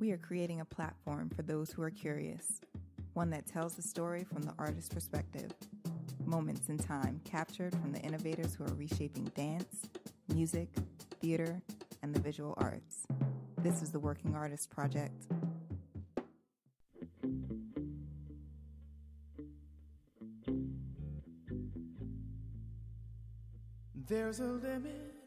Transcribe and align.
We 0.00 0.12
are 0.12 0.16
creating 0.16 0.60
a 0.60 0.64
platform 0.64 1.28
for 1.28 1.42
those 1.42 1.72
who 1.72 1.82
are 1.82 1.90
curious, 1.90 2.60
one 3.14 3.30
that 3.30 3.46
tells 3.48 3.74
the 3.74 3.82
story 3.82 4.22
from 4.22 4.42
the 4.42 4.54
artist's 4.56 4.94
perspective. 4.94 5.50
Moments 6.24 6.68
in 6.68 6.78
time 6.78 7.20
captured 7.24 7.72
from 7.72 7.90
the 7.90 7.98
innovators 8.02 8.54
who 8.54 8.62
are 8.62 8.74
reshaping 8.74 9.24
dance, 9.34 9.86
music, 10.32 10.68
theater, 11.20 11.60
and 12.04 12.14
the 12.14 12.20
visual 12.20 12.54
arts. 12.58 13.08
This 13.64 13.82
is 13.82 13.90
the 13.90 13.98
Working 13.98 14.36
Artist 14.36 14.70
Project. 14.70 15.26
There's 24.06 24.38
a 24.38 24.44
limit 24.44 25.17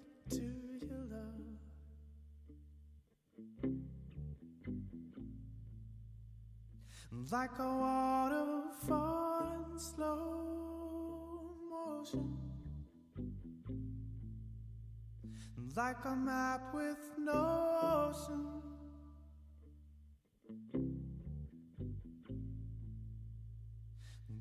Like 7.31 7.57
a 7.59 7.63
waterfall 7.63 9.65
in 9.71 9.79
slow 9.79 11.47
motion. 11.69 12.37
Like 15.77 16.03
a 16.03 16.13
map 16.13 16.73
with 16.73 16.97
no 17.17 17.79
ocean. 17.81 18.47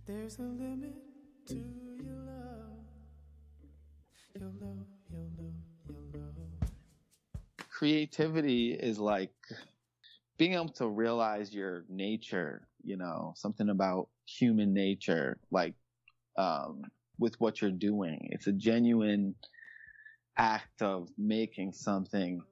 There's 0.05 0.41
a 0.41 0.43
limit 0.43 0.97
to 1.47 1.55
your 1.55 2.25
love. 2.27 2.73
Your 4.35 4.51
love, 4.61 4.87
your 5.13 5.29
love, 5.39 5.55
your 5.89 6.21
love. 6.21 6.35
creativity 7.71 8.73
is 8.73 8.99
like 8.99 9.31
being 10.39 10.55
able 10.55 10.69
to 10.71 10.89
realize 10.89 11.55
your 11.55 11.85
nature, 11.89 12.67
you 12.85 12.97
know, 12.97 13.33
something 13.37 13.69
about 13.69 14.09
human 14.27 14.73
nature, 14.73 15.39
like, 15.51 15.75
um, 16.37 16.83
with 17.19 17.39
what 17.41 17.61
you're 17.61 17.71
doing. 17.71 18.29
It's 18.33 18.47
a 18.47 18.53
genuine 18.53 19.35
act 20.37 20.83
of 20.83 21.09
making 21.19 21.73
something 21.73 22.43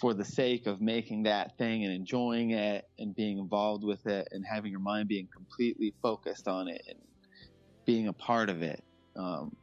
for 0.00 0.12
the 0.12 0.24
sake 0.24 0.66
of 0.66 0.80
making 0.80 1.22
that 1.22 1.56
thing 1.56 1.84
and 1.84 1.92
enjoying 1.92 2.50
it 2.50 2.88
and 2.98 3.14
being 3.14 3.38
involved 3.38 3.84
with 3.84 4.06
it 4.06 4.28
and 4.32 4.44
having 4.44 4.70
your 4.70 4.80
mind 4.80 5.08
being 5.08 5.28
completely 5.32 5.94
focused 6.02 6.48
on 6.48 6.68
it 6.68 6.82
and 6.88 6.98
being 7.86 8.08
a 8.08 8.12
part 8.12 8.50
of 8.50 8.62
it. 8.62 8.82
Um, 9.16 9.54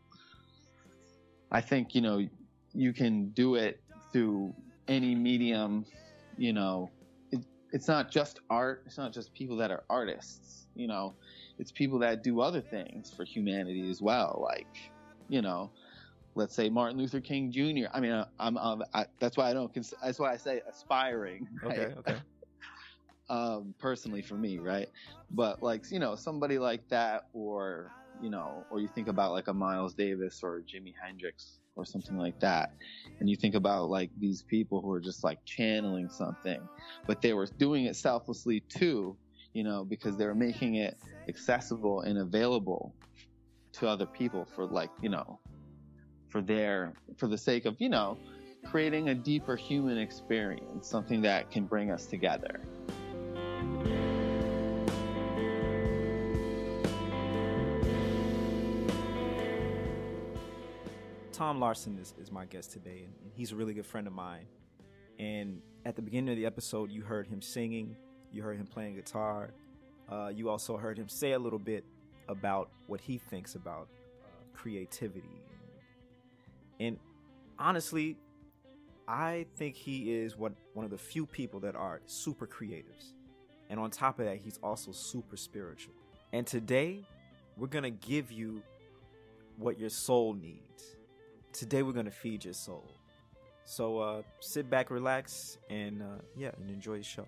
I 1.52 1.62
think, 1.62 1.94
you 1.94 2.02
know, 2.02 2.26
you 2.74 2.94
can 2.94 3.30
do 3.32 3.56
it 3.56 3.82
through 4.14 4.56
any 4.88 5.16
medium, 5.16 5.86
you 6.38 6.54
know, 6.54 6.90
it's 7.72 7.88
not 7.88 8.12
just 8.12 8.40
art. 8.50 8.84
It's 8.86 8.98
not 8.98 9.14
just 9.14 9.34
people 9.34 9.58
that 9.58 9.72
are 9.72 9.84
artists, 9.90 10.68
you 10.76 10.88
know, 10.88 11.16
it's 11.58 11.72
people 11.72 12.00
that 12.00 12.24
do 12.24 12.42
other 12.42 12.62
things 12.62 13.12
for 13.12 13.24
humanity 13.24 13.90
as 13.90 14.02
well. 14.02 14.40
Like, 14.44 14.92
you 15.30 15.42
know, 15.42 15.72
let's 16.36 16.56
say 16.56 16.70
Martin 16.70 16.98
Luther 16.98 17.22
King 17.22 17.52
Jr. 17.52 17.88
I 17.94 18.00
mean, 18.00 18.12
I, 18.12 18.26
I'm, 18.40 18.58
I'm 18.58 18.84
I, 18.94 19.06
that's 19.20 19.38
why 19.38 19.50
I 19.50 19.54
don't, 19.54 19.74
cons- 19.74 19.94
that's 20.04 20.20
why 20.20 20.34
I 20.34 20.38
say 20.38 20.62
aspiring. 20.70 21.48
Right? 21.64 21.80
Okay, 21.80 21.94
okay. 22.00 22.16
um, 23.30 23.74
personally 23.80 24.22
for 24.22 24.36
me, 24.36 24.58
right? 24.60 24.90
But 25.30 25.64
like, 25.64 25.90
you 25.92 26.00
know, 26.00 26.16
somebody 26.16 26.60
like 26.60 26.88
that, 26.90 27.28
or 27.34 27.92
you 28.22 28.30
know, 28.30 28.66
or 28.70 28.80
you 28.80 28.88
think 28.88 29.08
about 29.08 29.32
like 29.32 29.48
a 29.48 29.54
Miles 29.54 29.94
Davis 29.94 30.42
or 30.44 30.62
Jimi 30.62 30.94
Hendrix 31.02 31.61
or 31.76 31.86
something 31.86 32.18
like 32.18 32.40
that, 32.40 32.74
and 33.20 33.30
you 33.30 33.36
think 33.36 33.56
about 33.56 33.90
like 33.90 34.10
these 34.20 34.42
people 34.44 34.82
who 34.82 34.92
are 34.92 35.00
just 35.00 35.24
like 35.24 35.44
channeling 35.46 36.10
something, 36.10 36.60
but 37.08 37.22
they 37.22 37.34
were 37.34 37.48
doing 37.58 37.86
it 37.86 37.96
selflessly 37.96 38.62
too, 38.70 39.16
you 39.54 39.64
know, 39.64 39.84
because 39.84 40.18
they 40.18 40.26
were 40.26 40.36
making 40.36 40.76
it 40.76 40.98
accessible 41.28 42.02
and 42.02 42.18
available 42.18 42.94
to 43.74 43.88
other 43.88 44.06
people 44.06 44.48
for 44.56 44.66
like, 44.66 44.90
you 45.02 45.10
know, 45.10 45.40
for 46.30 46.42
their, 46.42 46.94
for 47.18 47.28
the 47.28 47.38
sake 47.38 47.66
of, 47.66 47.76
you 47.80 47.90
know, 47.90 48.18
creating 48.66 49.10
a 49.10 49.16
deeper 49.16 49.56
human 49.56 49.98
experience, 49.98 50.88
something 50.88 51.22
that 51.22 51.52
can 51.52 51.66
bring 51.66 51.92
us 51.92 52.06
together. 52.06 52.62
Tom 61.42 61.60
Larsen 61.60 61.98
is, 61.98 62.14
is 62.22 62.32
my 62.32 62.46
guest 62.46 62.72
today, 62.72 63.02
and, 63.04 63.16
and 63.24 63.32
he's 63.34 63.52
a 63.52 63.56
really 63.56 63.74
good 63.74 63.88
friend 63.88 64.06
of 64.06 64.14
mine. 64.14 64.46
And 65.18 65.60
at 65.86 65.96
the 65.96 66.02
beginning 66.04 66.30
of 66.30 66.38
the 66.38 66.46
episode, 66.46 66.92
you 66.92 67.02
heard 67.02 67.26
him 67.26 67.42
singing, 67.42 67.96
you 68.32 68.44
heard 68.44 68.60
him 68.60 68.68
playing 68.68 68.94
guitar, 68.94 69.50
uh, 70.12 70.30
you 70.32 70.50
also 70.50 70.78
heard 70.78 71.00
him 71.00 71.10
say 71.10 71.32
a 71.32 71.40
little 71.40 71.58
bit 71.58 71.84
about 72.28 72.70
what 72.86 73.02
he 73.02 73.18
thinks 73.18 73.56
about 73.56 73.88
uh, 74.24 74.28
creativity. 74.54 75.42
And 76.80 77.00
honestly, 77.58 78.18
I 79.08 79.48
think 79.56 79.76
he 79.76 80.14
is 80.14 80.38
what 80.38 80.52
one 80.76 80.86
of 80.86 80.92
the 80.92 81.00
few 81.00 81.26
people 81.26 81.60
that 81.62 81.76
are 81.76 82.02
super 82.06 82.46
creatives. 82.46 83.14
And 83.72 83.80
on 83.80 83.90
top 83.90 84.20
of 84.20 84.26
that, 84.26 84.38
he's 84.38 84.60
also 84.62 84.92
super 84.92 85.38
spiritual. 85.38 85.96
And 86.34 86.46
today, 86.46 87.04
we're 87.58 87.66
going 87.66 87.82
to 87.82 87.90
give 87.90 88.32
you 88.32 88.62
what 89.58 89.80
your 89.80 89.90
soul 89.90 90.36
needs. 90.36 90.98
Today, 91.54 91.84
we're 91.84 91.92
going 91.92 92.06
to 92.06 92.12
feed 92.12 92.46
your 92.46 92.54
soul. 92.54 92.90
So 93.66 94.00
uh, 94.00 94.22
sit 94.40 94.70
back, 94.70 94.90
relax, 94.90 95.58
and 95.70 96.02
uh, 96.02 96.22
yeah, 96.36 96.52
and 96.60 96.70
enjoy 96.70 96.98
the 96.98 97.04
show. 97.04 97.28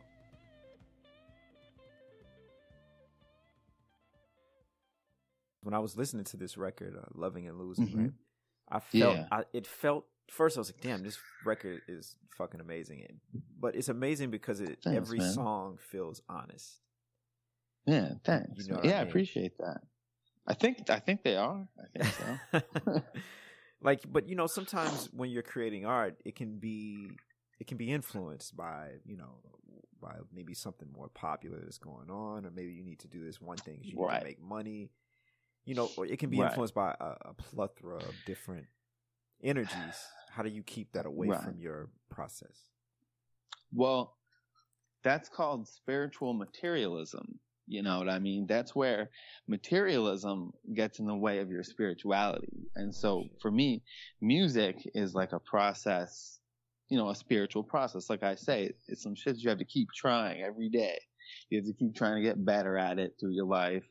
When 5.62 5.74
I 5.74 5.80
was 5.80 5.96
listening 5.96 6.26
to 6.26 6.38
this 6.38 6.58
record, 6.58 6.96
uh, 6.98 7.06
"Loving 7.14 7.48
and 7.48 7.58
Losing," 7.58 7.88
Mhm. 7.90 7.98
right, 7.98 8.14
I 8.70 8.80
felt 8.80 9.16
Yeah. 9.16 9.28
I, 9.32 9.44
it 9.54 9.66
felt 9.66 10.06
first. 10.30 10.58
I 10.58 10.62
was 10.62 10.70
like, 10.72 10.82
"Damn, 10.82 11.04
this 11.04 11.18
record 11.46 11.82
is 11.88 12.16
fucking 12.38 12.60
amazing!" 12.60 13.06
And, 13.08 13.20
but 13.60 13.76
it's 13.76 13.88
amazing 13.90 14.30
because 14.30 14.60
it, 14.60 14.80
Thanks, 14.84 14.98
every 14.98 15.20
man. 15.20 15.34
song 15.34 15.78
feels 15.78 16.22
honest. 16.28 16.80
Yeah, 17.86 18.16
thanks. 18.26 18.64
You 18.66 18.72
know 18.74 18.76
what 18.78 18.86
I 18.86 18.90
yeah, 18.90 19.00
I 19.00 19.02
appreciate 19.04 19.58
that. 19.60 19.82
I 20.46 20.54
think 20.54 20.90
I 20.90 21.00
think 21.00 21.24
they 21.24 21.38
are. 21.38 21.66
I 21.80 21.86
think 21.98 22.14
so. 22.14 22.40
like 23.84 24.02
but 24.12 24.28
you 24.28 24.36
know 24.36 24.48
sometimes 24.48 25.10
when 25.14 25.30
you're 25.30 25.44
creating 25.44 25.86
art 25.86 26.16
it 26.26 26.36
can 26.36 26.58
be 26.58 27.12
it 27.60 27.68
can 27.68 27.78
be 27.78 27.92
influenced 27.92 28.56
by 28.56 28.90
you 29.06 29.18
know 29.18 29.36
by 30.02 30.16
maybe 30.34 30.54
something 30.54 30.90
more 30.92 31.10
popular 31.10 31.60
that's 31.64 31.78
going 31.78 32.10
on 32.10 32.46
or 32.46 32.52
maybe 32.52 32.72
you 32.72 32.84
need 32.84 33.00
to 33.00 33.08
do 33.08 33.24
this 33.24 33.40
one 33.40 33.58
thing 33.58 33.80
you 33.84 33.96
need 33.96 34.20
to 34.20 34.24
make 34.24 34.42
money 34.42 34.90
you 35.66 35.76
know 35.76 35.90
or 35.98 36.06
it 36.06 36.20
can 36.20 36.30
be 36.30 36.40
Right. 36.40 36.50
influenced 36.50 36.74
by 36.74 36.96
a, 37.00 37.30
a 37.30 37.34
plethora 37.34 37.98
of 37.98 38.14
different 38.26 38.66
energies 39.44 39.96
how 40.30 40.44
do 40.44 40.50
you 40.50 40.64
keep 40.64 40.92
that 40.94 41.06
away 41.06 41.28
Right. 41.28 41.42
from 41.42 41.58
your 41.60 41.90
process 42.10 42.70
well, 43.76 44.18
that's 45.04 45.30
called 45.30 45.68
spiritual 45.68 46.34
materialism. 46.34 47.40
You 47.68 47.82
know 47.82 48.00
what 48.00 48.10
I 48.10 48.20
mean? 48.20 48.46
That's 48.48 48.76
where 48.76 49.10
materialism 49.48 50.52
gets 50.74 51.00
in 51.00 51.06
the 51.06 51.16
way 51.16 51.40
of 51.40 51.50
your 51.50 51.64
spirituality. 51.64 52.68
And 52.76 52.94
so 52.94 53.26
for 53.42 53.52
me, 53.52 53.84
music 54.22 54.78
is 54.94 55.14
like 55.14 55.32
a 55.32 55.40
process, 55.40 56.40
you 56.90 56.98
know, 56.98 57.10
a 57.10 57.16
spiritual 57.16 57.64
process. 57.64 58.10
Like 58.10 58.24
I 58.24 58.36
say, 58.36 58.72
it's 58.88 59.02
some 59.02 59.16
shit 59.16 59.38
you 59.38 59.50
have 59.50 59.60
to 59.60 59.66
keep 59.66 59.88
trying 59.96 60.42
every 60.42 60.70
day. 60.70 61.00
You 61.50 61.60
have 61.60 61.68
to 61.68 61.74
keep 61.74 61.96
trying 61.96 62.16
to 62.16 62.28
get 62.28 62.44
better 62.44 62.78
at 62.78 63.00
it 63.00 63.16
through 63.20 63.34
your 63.34 63.48
life 63.48 63.86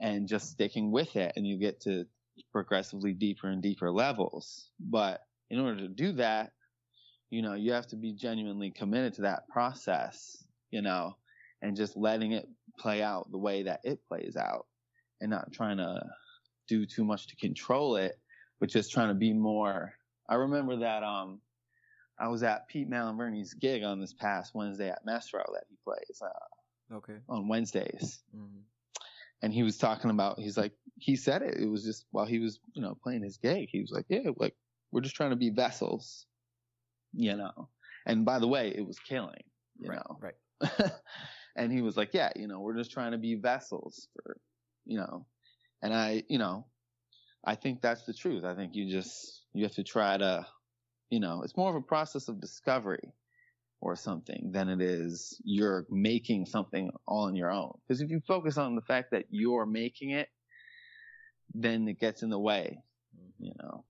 and 0.00 0.26
just 0.26 0.50
sticking 0.50 0.90
with 0.90 1.14
it 1.16 1.32
and 1.36 1.46
you 1.46 1.58
get 1.58 1.80
to 1.82 2.06
progressively 2.52 3.12
deeper 3.12 3.48
and 3.48 3.62
deeper 3.62 3.90
levels. 3.90 4.70
But 4.80 5.20
in 5.50 5.60
order 5.60 5.80
to 5.80 5.88
do 5.88 6.12
that, 6.12 6.52
you 7.28 7.42
know, 7.42 7.54
you 7.54 7.72
have 7.72 7.86
to 7.88 7.96
be 7.96 8.12
genuinely 8.12 8.70
committed 8.70 9.14
to 9.14 9.22
that 9.22 9.48
process, 9.48 10.42
you 10.70 10.82
know, 10.82 11.16
and 11.62 11.76
just 11.76 11.96
letting 11.96 12.32
it 12.32 12.48
play 12.78 13.02
out 13.02 13.30
the 13.30 13.38
way 13.38 13.62
that 13.64 13.80
it 13.84 14.00
plays 14.08 14.36
out 14.36 14.66
and 15.20 15.30
not 15.30 15.52
trying 15.52 15.78
to 15.78 16.00
do 16.68 16.86
too 16.86 17.04
much 17.04 17.26
to 17.28 17.36
control 17.36 17.96
it, 17.96 18.18
but 18.58 18.68
just 18.68 18.92
trying 18.92 19.08
to 19.08 19.14
be 19.14 19.32
more. 19.32 19.92
I 20.28 20.34
remember 20.36 20.76
that, 20.78 21.02
um, 21.02 21.40
I 22.18 22.28
was 22.28 22.42
at 22.42 22.68
Pete 22.68 22.90
Malinverni's 22.90 23.54
gig 23.54 23.82
on 23.82 23.98
this 23.98 24.12
past 24.12 24.54
Wednesday 24.54 24.90
at 24.90 25.04
Mezzrow 25.06 25.46
that 25.52 25.64
he 25.68 25.76
plays, 25.84 26.22
uh, 26.22 26.94
okay 26.96 27.16
on 27.28 27.48
Wednesdays. 27.48 28.22
mm 28.36 28.62
And 29.42 29.54
he 29.54 29.62
was 29.62 29.78
talking 29.78 30.10
about, 30.10 30.38
he's 30.38 30.58
like, 30.58 30.72
he 30.96 31.16
said 31.16 31.40
it. 31.42 31.56
It 31.56 31.66
was 31.66 31.82
just 31.82 32.04
while 32.10 32.26
he 32.26 32.38
was, 32.38 32.60
you 32.74 32.82
know, 32.82 32.96
playing 33.02 33.22
his 33.22 33.38
gig. 33.38 33.70
He 33.72 33.80
was 33.80 33.90
like, 33.90 34.04
yeah, 34.08 34.30
like, 34.36 34.54
we're 34.92 35.00
just 35.00 35.16
trying 35.16 35.30
to 35.30 35.36
be 35.36 35.50
vessels, 35.50 36.26
you 37.14 37.36
know. 37.36 37.68
And 38.06 38.24
by 38.24 38.38
the 38.38 38.48
way, 38.48 38.72
it 38.76 38.86
was 38.86 38.98
killing, 38.98 39.42
you 39.78 39.88
right 39.88 39.98
know. 39.98 40.18
right 40.20 40.34
and 41.56 41.72
he 41.72 41.82
was 41.82 41.96
like, 41.96 42.14
yeah, 42.14 42.30
you 42.36 42.46
know, 42.46 42.60
we're 42.60 42.76
just 42.76 42.90
trying 42.92 43.12
to 43.12 43.18
be 43.18 43.34
vessels 43.34 44.08
for, 44.14 44.36
you 44.84 44.98
know, 44.98 45.26
and 45.82 45.94
I, 45.94 46.22
you 46.28 46.38
know, 46.38 46.66
I 47.44 47.54
think 47.54 47.80
that's 47.80 48.04
the 48.04 48.14
truth. 48.14 48.44
I 48.44 48.54
think 48.54 48.74
you 48.74 48.90
just, 48.90 49.44
you 49.54 49.64
have 49.64 49.74
to 49.74 49.84
try 49.84 50.16
to, 50.16 50.46
you 51.10 51.20
know, 51.20 51.42
it's 51.42 51.56
more 51.56 51.70
of 51.70 51.76
a 51.76 51.80
process 51.80 52.28
of 52.28 52.40
discovery 52.40 53.12
or 53.80 53.96
something 53.96 54.50
than 54.52 54.68
it 54.68 54.82
is 54.82 55.40
you're 55.42 55.86
making 55.90 56.44
something 56.46 56.90
all 57.06 57.24
on 57.24 57.34
your 57.34 57.50
own. 57.50 57.72
Because 57.86 58.02
if 58.02 58.10
you 58.10 58.20
focus 58.20 58.58
on 58.58 58.74
the 58.74 58.82
fact 58.82 59.10
that 59.12 59.24
you're 59.30 59.66
making 59.66 60.10
it, 60.10 60.28
then 61.54 61.88
it 61.88 61.98
gets 61.98 62.22
in 62.22 62.30
the 62.30 62.38
way, 62.38 62.78
Mm-hmm. 63.16 63.44
you 63.44 63.52
know. 63.60 63.84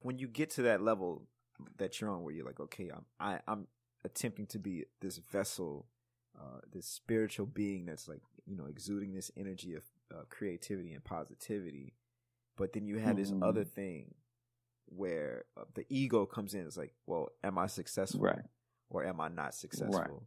When 0.00 0.18
you 0.18 0.28
get 0.28 0.50
to 0.50 0.62
that 0.62 0.80
level 0.80 1.26
that 1.78 2.00
you're 2.00 2.10
on, 2.10 2.22
where 2.22 2.32
you're 2.32 2.46
like, 2.46 2.60
okay, 2.60 2.90
I'm 2.94 3.04
I, 3.18 3.40
I'm 3.48 3.66
attempting 4.04 4.46
to 4.48 4.58
be 4.60 4.84
this 5.00 5.18
vessel, 5.32 5.88
uh, 6.38 6.60
this 6.72 6.86
spiritual 6.86 7.46
being 7.46 7.86
that's 7.86 8.08
like 8.08 8.20
you 8.46 8.56
know 8.56 8.66
exuding 8.66 9.12
this 9.14 9.30
energy 9.36 9.74
of 9.74 9.82
uh, 10.14 10.22
creativity 10.28 10.92
and 10.92 11.02
positivity, 11.04 11.94
but 12.56 12.72
then 12.72 12.86
you 12.86 12.98
have 12.98 13.16
this 13.16 13.32
Mhm. 13.32 13.42
other 13.42 13.64
thing 13.64 14.14
where 14.86 15.44
uh, 15.56 15.64
the 15.74 15.84
ego 15.88 16.26
comes 16.26 16.54
in. 16.54 16.66
It's 16.66 16.76
like, 16.76 16.92
well, 17.06 17.30
am 17.42 17.58
I 17.58 17.66
successful? 17.66 18.20
Right. 18.20 18.42
Or 18.88 19.04
am 19.04 19.20
I 19.20 19.28
not 19.28 19.54
successful? 19.54 20.26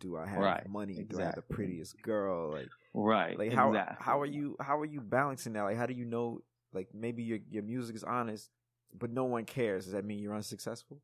Do 0.00 0.16
I 0.16 0.26
have 0.26 0.38
Right. 0.40 0.68
money? 0.68 1.04
Do 1.04 1.20
I 1.20 1.24
have 1.24 1.34
the 1.36 1.42
prettiest 1.42 2.02
girl? 2.02 2.50
Like, 2.50 2.70
Right. 2.92 3.38
like 3.38 3.52
how 3.52 3.68
exactly. 3.70 4.04
how 4.04 4.20
are 4.20 4.26
you 4.26 4.56
how 4.60 4.78
are 4.80 4.84
you 4.84 5.00
balancing 5.00 5.52
that? 5.52 5.62
Like, 5.62 5.76
how 5.76 5.86
do 5.86 5.94
you 5.94 6.04
know? 6.04 6.42
Like, 6.72 6.88
maybe 6.92 7.22
your 7.22 7.38
your 7.50 7.62
music 7.62 7.94
is 7.94 8.02
honest, 8.02 8.50
but 8.98 9.10
no 9.10 9.24
one 9.24 9.44
cares. 9.44 9.84
Does 9.84 9.92
that 9.92 10.04
mean 10.04 10.18
you're 10.18 10.34
unsuccessful? 10.34 11.00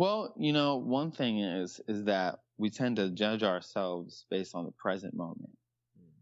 Well, 0.00 0.32
you 0.38 0.54
know, 0.54 0.76
one 0.76 1.10
thing 1.10 1.40
is 1.40 1.78
is 1.86 2.04
that 2.04 2.38
we 2.56 2.70
tend 2.70 2.96
to 2.96 3.10
judge 3.10 3.42
ourselves 3.42 4.24
based 4.30 4.54
on 4.54 4.64
the 4.64 4.72
present 4.72 5.12
moment 5.12 5.50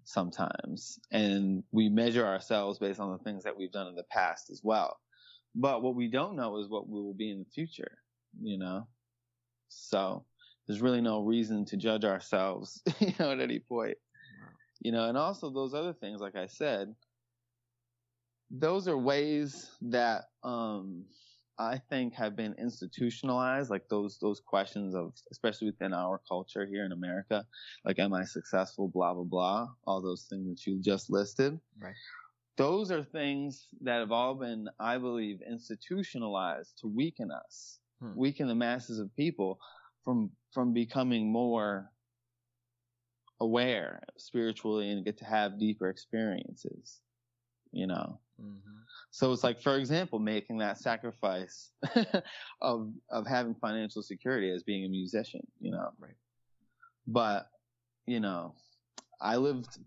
sometimes, 0.03 0.99
and 1.13 1.63
we 1.71 1.89
measure 1.89 2.27
ourselves 2.27 2.81
based 2.81 2.99
on 2.99 3.13
the 3.13 3.23
things 3.23 3.45
that 3.45 3.57
we've 3.57 3.71
done 3.71 3.87
in 3.87 3.95
the 3.95 4.03
past 4.11 4.51
as 4.51 4.63
well. 4.65 4.99
But 5.55 5.85
what 5.85 5.95
we 5.95 6.11
don't 6.11 6.35
know 6.35 6.57
is 6.57 6.69
what 6.69 6.89
we 6.89 7.01
will 7.01 7.15
be 7.15 7.31
in 7.31 7.39
the 7.39 7.51
future, 7.55 7.99
you 8.43 8.59
know. 8.59 8.89
So 9.69 10.25
there's 10.67 10.83
really 10.83 11.01
no 11.01 11.23
reason 11.23 11.65
to 11.67 11.77
judge 11.77 12.05
ourselves, 12.05 12.83
you 12.99 13.13
know, 13.21 13.31
at 13.31 13.39
any 13.39 13.61
point, 13.61 13.99
you 14.81 14.91
know. 14.91 15.09
And 15.09 15.17
also 15.17 15.51
those 15.51 15.73
other 15.73 15.93
things, 15.93 16.21
like 16.21 16.35
I 16.35 16.49
said, 16.49 16.97
those 18.51 18.89
are 18.89 18.99
ways 18.99 19.71
that 19.83 20.25
um 20.43 21.05
I 21.59 21.79
think 21.91 22.15
have 22.15 22.37
been 22.37 22.55
institutionalized, 22.59 23.71
like 23.71 23.89
those 23.89 24.19
those 24.19 24.41
questions 24.41 24.95
of, 24.95 25.15
especially 25.33 25.69
within 25.71 25.93
our 25.93 26.21
culture 26.29 26.67
here 26.67 26.85
in 26.85 26.93
America, 26.93 27.45
like 27.85 27.99
am 27.99 28.15
I 28.15 28.25
successful, 28.25 28.89
blah 28.89 29.15
blah 29.15 29.25
blah, 29.25 29.69
all 29.87 30.01
those 30.01 30.27
things 30.31 30.49
that 30.49 30.67
you 30.71 30.81
just 30.81 31.11
listed. 31.11 31.59
Right. 31.79 31.95
Those 32.57 32.91
are 32.91 33.05
things 33.05 33.69
that 33.83 33.99
have 34.01 34.13
all 34.13 34.35
been, 34.35 34.69
I 34.81 34.99
believe, 34.99 35.41
institutionalized 35.49 36.79
to 36.81 36.89
weaken 36.89 37.31
us, 37.31 37.81
Hmm. 38.01 38.15
weaken 38.17 38.47
the 38.49 38.55
masses 38.55 38.99
of 39.01 39.15
people 39.17 39.59
from 40.05 40.31
from 40.53 40.73
becoming 40.73 41.31
more 41.33 41.91
aware 43.41 44.03
spiritually 44.17 44.91
and 44.91 45.05
get 45.05 45.19
to 45.19 45.25
have 45.25 45.59
deeper 45.59 45.89
experiences. 45.89 47.01
You 47.73 47.87
know. 47.89 48.21
Mm-hmm. 48.41 48.79
So 49.11 49.33
it's 49.33 49.43
like, 49.43 49.61
for 49.61 49.77
example, 49.77 50.19
making 50.19 50.59
that 50.59 50.79
sacrifice 50.79 51.71
of 52.63 52.93
of 53.11 53.27
having 53.27 53.55
financial 53.55 54.03
security 54.03 54.51
as 54.51 54.63
being 54.63 54.85
a 54.85 54.89
musician, 54.89 55.47
you 55.61 55.71
know. 55.71 55.91
Right. 55.99 56.15
But 57.07 57.49
you 58.07 58.21
know, 58.21 58.55
I 59.21 59.37
lived. 59.37 59.79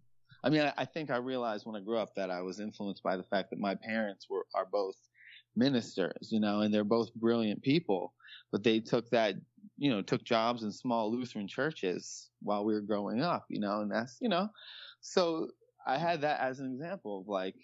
I 0.43 0.49
mean, 0.49 0.61
I, 0.61 0.73
I 0.77 0.85
think 0.85 1.11
I 1.11 1.17
realized 1.17 1.65
when 1.65 1.75
I 1.75 1.81
grew 1.81 1.97
up 1.97 2.15
that 2.15 2.31
I 2.31 2.41
was 2.41 2.59
influenced 2.59 3.03
by 3.03 3.15
the 3.15 3.23
fact 3.23 3.51
that 3.51 3.59
my 3.59 3.75
parents 3.75 4.27
were 4.29 4.45
are 4.55 4.65
both 4.65 4.95
ministers, 5.55 6.29
you 6.31 6.39
know, 6.39 6.61
and 6.61 6.73
they're 6.73 6.83
both 6.83 7.13
brilliant 7.15 7.61
people, 7.61 8.13
but 8.51 8.63
they 8.63 8.79
took 8.79 9.09
that, 9.09 9.35
you 9.77 9.91
know, 9.91 10.01
took 10.01 10.23
jobs 10.23 10.63
in 10.63 10.71
small 10.71 11.11
Lutheran 11.11 11.47
churches 11.47 12.29
while 12.41 12.65
we 12.65 12.73
were 12.73 12.81
growing 12.81 13.21
up, 13.21 13.45
you 13.49 13.59
know, 13.59 13.81
and 13.81 13.91
that's, 13.91 14.17
you 14.21 14.29
know, 14.29 14.47
so 15.01 15.49
I 15.85 15.97
had 15.97 16.21
that 16.21 16.39
as 16.39 16.59
an 16.59 16.71
example 16.71 17.19
of 17.19 17.27
like, 17.27 17.55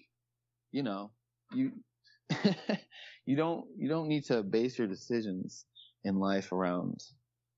you 0.71 0.83
know, 0.83 1.11
you 1.53 1.71
you 3.25 3.35
don't 3.35 3.65
you 3.77 3.89
don't 3.89 4.07
need 4.07 4.25
to 4.25 4.43
base 4.43 4.77
your 4.77 4.87
decisions 4.87 5.65
in 6.03 6.19
life 6.19 6.51
around 6.51 7.03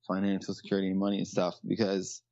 financial 0.06 0.54
security 0.54 0.88
and 0.88 0.98
money 0.98 1.18
and 1.18 1.28
stuff 1.28 1.54
because 1.66 2.22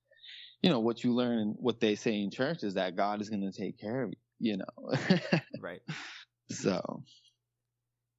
you 0.62 0.70
know 0.70 0.80
what 0.80 1.04
you 1.04 1.14
learn 1.14 1.38
and 1.38 1.54
what 1.58 1.80
they 1.80 1.94
say 1.94 2.20
in 2.20 2.30
church 2.30 2.62
is 2.62 2.74
that 2.74 2.96
God 2.96 3.20
is 3.20 3.28
going 3.28 3.50
to 3.50 3.56
take 3.56 3.78
care 3.78 4.02
of 4.02 4.10
you, 4.10 4.52
you 4.52 4.56
know. 4.56 4.98
Right. 5.60 5.80
so 6.50 7.02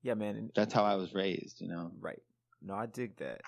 Yeah, 0.03 0.13
man. 0.13 0.35
And, 0.35 0.51
that's 0.55 0.73
how 0.73 0.83
I 0.83 0.95
was 0.95 1.13
raised, 1.13 1.61
you 1.61 1.67
know. 1.67 1.91
Right. 1.99 2.21
No, 2.61 2.75
I 2.75 2.85
dig 2.85 3.17
that. 3.17 3.41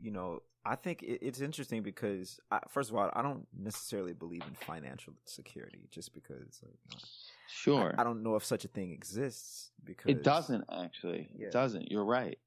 You 0.00 0.12
know, 0.12 0.42
I 0.64 0.76
think 0.76 1.02
it, 1.02 1.24
it's 1.24 1.40
interesting 1.40 1.82
because, 1.82 2.38
I, 2.50 2.60
first 2.68 2.90
of 2.90 2.96
all, 2.96 3.10
I 3.14 3.22
don't 3.22 3.46
necessarily 3.56 4.12
believe 4.12 4.42
in 4.42 4.54
financial 4.54 5.14
security 5.24 5.88
just 5.90 6.12
because, 6.14 6.60
like, 6.62 6.78
you 6.88 6.96
know, 6.96 7.02
Sure. 7.48 7.94
I, 7.96 8.00
I 8.00 8.04
don't 8.04 8.22
know 8.22 8.36
if 8.36 8.44
such 8.44 8.64
a 8.64 8.68
thing 8.68 8.90
exists 8.92 9.70
because 9.84 10.10
it 10.10 10.22
doesn't 10.22 10.64
actually. 10.70 11.28
Yeah. 11.36 11.46
It 11.48 11.52
doesn't. 11.52 11.90
You're 11.90 12.04
right. 12.04 12.38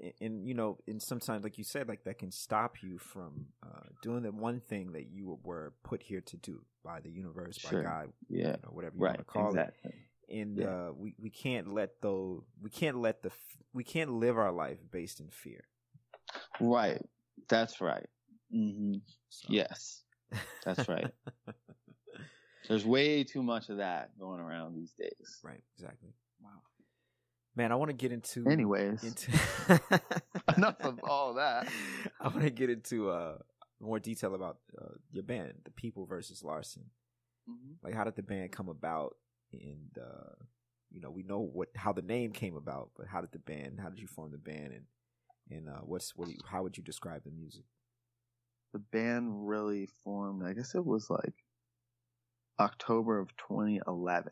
and, 0.00 0.12
and 0.20 0.48
you 0.48 0.54
know, 0.54 0.78
and 0.86 1.00
sometimes, 1.02 1.44
like 1.44 1.58
you 1.58 1.64
said, 1.64 1.88
like 1.88 2.04
that 2.04 2.18
can 2.18 2.30
stop 2.30 2.82
you 2.82 2.98
from 2.98 3.46
uh, 3.62 3.88
doing 4.02 4.22
the 4.22 4.32
one 4.32 4.60
thing 4.60 4.92
that 4.92 5.06
you 5.10 5.38
were 5.42 5.72
put 5.82 6.02
here 6.02 6.20
to 6.22 6.36
do 6.36 6.62
by 6.84 7.00
the 7.00 7.10
universe, 7.10 7.56
Sure. 7.58 7.82
by 7.82 7.88
God, 7.88 8.12
Yeah. 8.28 8.38
you 8.38 8.52
know, 8.62 8.70
whatever 8.70 8.96
you 8.96 9.02
Right. 9.04 9.16
want 9.16 9.18
to 9.18 9.24
call 9.32 9.48
exactly. 9.48 9.90
it. 10.28 10.36
And 10.40 10.58
Yeah. 10.58 10.66
uh, 10.88 10.92
we 10.96 11.14
we 11.18 11.30
can't 11.30 11.72
let 11.74 12.00
those 12.00 12.42
we 12.60 12.70
can't 12.70 12.96
let 12.98 13.22
the 13.22 13.30
we 13.72 13.84
can't 13.84 14.10
live 14.10 14.38
our 14.38 14.52
life 14.52 14.78
based 14.90 15.20
in 15.20 15.28
fear. 15.30 15.64
Right. 16.60 17.02
That's 17.48 17.80
right. 17.80 18.06
hmm 18.50 18.94
So. 19.28 19.48
Yes. 19.50 20.02
That's 20.64 20.88
right. 20.88 21.10
There's 22.68 22.84
way 22.86 23.24
too 23.24 23.42
much 23.42 23.68
of 23.68 23.78
that 23.78 24.18
going 24.18 24.40
around 24.40 24.74
these 24.74 24.92
days. 24.92 25.38
Right, 25.42 25.60
exactly. 25.76 26.10
Wow. 26.42 26.50
Man, 27.56 27.70
I 27.70 27.76
want 27.76 27.90
to 27.90 27.96
get 27.96 28.10
into 28.10 28.48
Anyways, 28.48 29.04
into 29.04 29.30
enough 30.56 30.80
of 30.80 30.98
all 31.08 31.34
that. 31.34 31.68
I 32.20 32.28
want 32.28 32.42
to 32.42 32.50
get 32.50 32.70
into 32.70 33.10
uh 33.10 33.38
more 33.80 33.98
detail 33.98 34.34
about 34.34 34.58
uh, 34.80 34.94
your 35.12 35.24
band, 35.24 35.52
The 35.64 35.70
People 35.70 36.06
versus 36.06 36.42
Larsen. 36.42 36.84
Mhm. 37.48 37.74
Like 37.82 37.94
how 37.94 38.04
did 38.04 38.16
the 38.16 38.22
band 38.22 38.52
come 38.52 38.68
about 38.68 39.16
and 39.52 39.90
uh 40.00 40.34
you 40.90 41.00
know, 41.00 41.10
we 41.10 41.22
know 41.22 41.40
what 41.40 41.68
how 41.76 41.92
the 41.92 42.02
name 42.02 42.32
came 42.32 42.56
about, 42.56 42.90
but 42.96 43.06
how 43.06 43.20
did 43.20 43.32
the 43.32 43.38
band, 43.38 43.78
how 43.80 43.88
did 43.88 43.98
you 43.98 44.06
form 44.06 44.30
the 44.32 44.38
band 44.38 44.72
and 44.72 44.84
and 45.50 45.68
uh 45.68 45.80
what's 45.82 46.16
what 46.16 46.28
you, 46.28 46.38
how 46.50 46.62
would 46.62 46.76
you 46.76 46.82
describe 46.82 47.24
the 47.24 47.30
music? 47.30 47.64
the 48.72 48.80
band 48.80 49.48
really 49.48 49.86
formed, 50.02 50.44
I 50.44 50.52
guess 50.52 50.74
it 50.74 50.84
was 50.84 51.08
like 51.08 51.34
October 52.58 53.18
of 53.18 53.28
2011. 53.36 54.30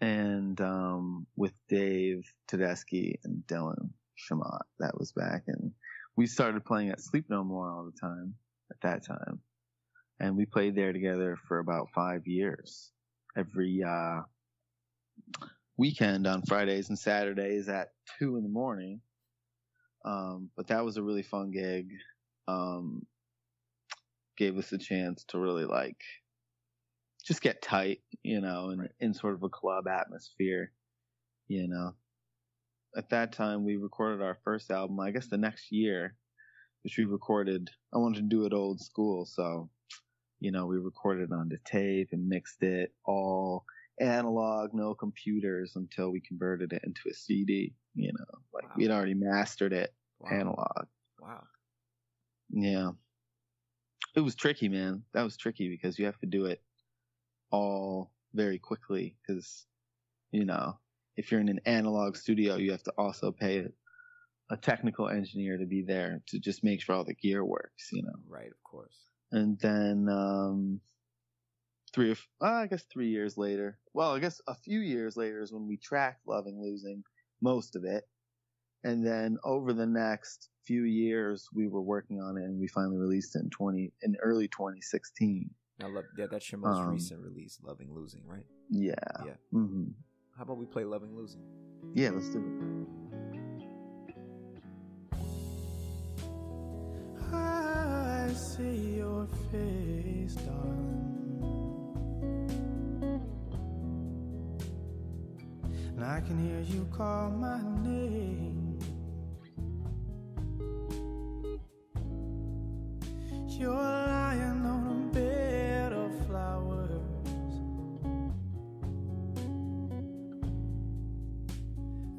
And 0.00 0.60
um, 0.60 1.26
with 1.36 1.52
Dave 1.68 2.24
Tedeschi 2.50 3.16
and 3.24 3.42
Dylan 3.46 3.90
Shamat, 4.18 4.62
that 4.78 4.98
was 4.98 5.12
back. 5.12 5.42
And 5.46 5.72
we 6.16 6.26
started 6.26 6.64
playing 6.64 6.90
at 6.90 7.00
Sleep 7.00 7.26
No 7.28 7.44
More 7.44 7.70
all 7.70 7.84
the 7.84 7.98
time 7.98 8.34
at 8.70 8.80
that 8.82 9.04
time. 9.04 9.40
And 10.18 10.36
we 10.36 10.46
played 10.46 10.74
there 10.74 10.92
together 10.92 11.36
for 11.48 11.58
about 11.58 11.90
five 11.94 12.26
years. 12.26 12.90
Every 13.36 13.82
uh, 13.86 14.22
weekend 15.76 16.26
on 16.26 16.42
Fridays 16.42 16.88
and 16.88 16.98
Saturdays 16.98 17.68
at 17.68 17.88
two 18.18 18.36
in 18.36 18.42
the 18.42 18.48
morning. 18.48 19.00
Um, 20.04 20.50
but 20.56 20.68
that 20.68 20.84
was 20.84 20.96
a 20.96 21.02
really 21.02 21.22
fun 21.22 21.50
gig. 21.50 21.90
Um, 22.48 23.06
gave 24.40 24.58
us 24.58 24.72
a 24.72 24.78
chance 24.78 25.24
to 25.26 25.38
really 25.38 25.66
like 25.66 26.02
just 27.24 27.42
get 27.42 27.62
tight, 27.62 28.02
you 28.22 28.40
know, 28.40 28.70
and 28.70 28.88
in 28.98 29.14
sort 29.14 29.34
of 29.34 29.42
a 29.42 29.48
club 29.48 29.86
atmosphere, 29.86 30.72
you 31.48 31.68
know. 31.68 31.96
At 32.96 33.10
that 33.10 33.32
time, 33.32 33.64
we 33.64 33.76
recorded 33.76 34.22
our 34.22 34.36
first 34.44 34.70
album. 34.70 35.00
I 35.00 35.10
guess 35.10 35.26
the 35.28 35.38
next 35.38 35.72
year, 35.72 36.16
which 36.84 36.98
we 36.98 37.04
recorded, 37.04 37.70
I 37.94 37.98
wanted 37.98 38.22
to 38.22 38.28
do 38.28 38.46
it 38.46 38.52
old 38.54 38.80
school, 38.80 39.26
so 39.26 39.70
you 40.40 40.52
know, 40.52 40.66
we 40.66 40.78
recorded 40.78 41.32
onto 41.32 41.58
tape 41.64 42.10
and 42.12 42.28
mixed 42.28 42.62
it 42.62 42.94
all 43.04 43.64
analog, 44.00 44.74
no 44.74 44.94
computers 44.94 45.76
until 45.76 46.10
we 46.12 46.20
converted 46.20 46.72
it 46.72 46.82
into 46.84 47.02
a 47.10 47.14
CD. 47.14 47.76
You 47.94 48.12
know, 48.12 48.40
like 48.54 48.64
Wow. 48.64 48.76
we'd 48.76 48.90
already 48.92 49.14
mastered 49.14 49.72
it 49.74 49.94
Wow. 50.20 50.30
analog. 50.30 50.88
Wow. 51.18 51.48
Yeah. 52.50 52.92
It 54.14 54.20
was 54.20 54.34
tricky, 54.34 54.68
man. 54.68 55.04
That 55.12 55.22
was 55.22 55.36
tricky 55.36 55.68
because 55.68 55.98
you 55.98 56.06
have 56.06 56.18
to 56.18 56.26
do 56.26 56.46
it 56.46 56.62
all 57.50 58.12
very 58.34 58.58
quickly 58.58 59.16
because, 59.20 59.66
you 60.32 60.44
know, 60.44 60.78
if 61.16 61.30
you're 61.30 61.40
in 61.40 61.48
an 61.48 61.60
analog 61.64 62.16
studio, 62.16 62.56
you 62.56 62.72
have 62.72 62.82
to 62.84 62.92
also 62.98 63.32
pay 63.32 63.68
a 64.50 64.56
technical 64.56 65.08
engineer 65.08 65.58
to 65.58 65.66
be 65.66 65.82
there 65.82 66.22
to 66.26 66.38
just 66.38 66.64
make 66.64 66.80
sure 66.82 66.94
all 66.96 67.04
the 67.04 67.14
gear 67.14 67.44
works, 67.44 67.90
you 67.92 68.02
know. 68.02 68.14
Right, 68.26 68.50
of 68.50 68.62
course. 68.64 68.96
And 69.30 69.58
then, 69.60 70.08
um, 70.08 70.80
three 71.92 72.10
or, 72.12 72.16
uh, 72.40 72.62
I 72.62 72.66
guess 72.66 72.84
three 72.84 73.10
years 73.10 73.36
later, 73.36 73.78
well, 73.94 74.12
I 74.14 74.18
guess 74.18 74.40
a 74.46 74.54
few 74.54 74.80
years 74.80 75.16
later 75.16 75.42
is 75.42 75.52
when 75.52 75.66
we 75.66 75.76
tracked 75.76 76.26
Loving 76.26 76.60
Losing, 76.60 77.04
most 77.40 77.76
of 77.76 77.84
it. 77.84 78.04
And 78.84 79.04
then 79.06 79.38
over 79.44 79.72
the 79.72 79.86
next 79.86 80.48
few 80.64 80.84
years, 80.84 81.48
we 81.54 81.66
were 81.68 81.80
working 81.82 82.20
on 82.20 82.36
it, 82.36 82.44
and 82.44 82.58
we 82.58 82.68
finally 82.68 82.96
released 82.98 83.36
it 83.36 83.40
in 83.42 83.50
twenty 83.50 83.92
in 84.02 84.16
early 84.22 84.48
2016. 84.48 85.50
Now, 85.78 85.88
love, 85.88 86.04
that, 86.16 86.30
that's 86.30 86.50
your 86.52 86.60
most 86.60 86.80
Um, 86.80 86.90
recent 86.90 87.20
release, 87.22 87.58
"Loving 87.62 87.92
Losing," 87.94 88.26
right? 88.26 88.44
Yeah. 88.68 88.94
Yeah. 89.24 89.34
hmm 89.50 89.84
How 90.36 90.42
about 90.44 90.58
we 90.58 90.66
play 90.66 90.84
"Loving 90.84 91.16
Losing"? 91.16 91.42
Yeah. 91.94 92.10
Let's 92.10 92.28
do 92.30 92.38
it. 92.38 92.86
I 97.32 98.32
see 98.34 98.96
your 98.96 99.26
face, 99.50 100.34
darling. 100.34 100.96
And 105.96 106.04
I 106.04 106.20
can 106.20 106.38
hear 106.44 106.60
you 106.60 106.86
call 106.96 107.30
my 107.30 107.60
name. 107.82 108.59
You're 113.60 113.74
lying 113.74 114.64
on 114.64 115.10
a 115.10 115.14
bed 115.14 115.92
of 115.92 116.26
flowers. 116.26 116.90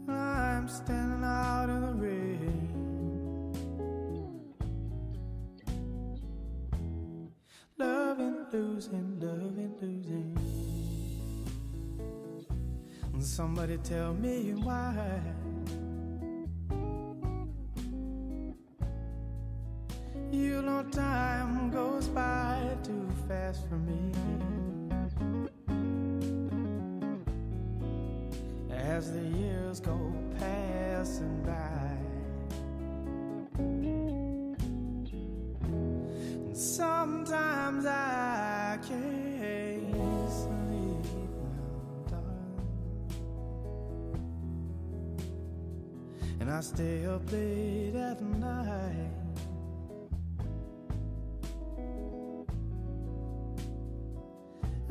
I'm 0.08 0.68
standing 0.70 1.24
out 1.24 1.68
in 1.70 1.82
the 1.82 1.94
rain. 1.94 2.70
Loving, 7.80 8.46
losing, 8.54 9.20
loving, 9.20 9.74
losing. 9.82 10.38
Somebody 13.20 13.78
tell 13.78 14.14
me 14.14 14.54
why. 14.54 15.20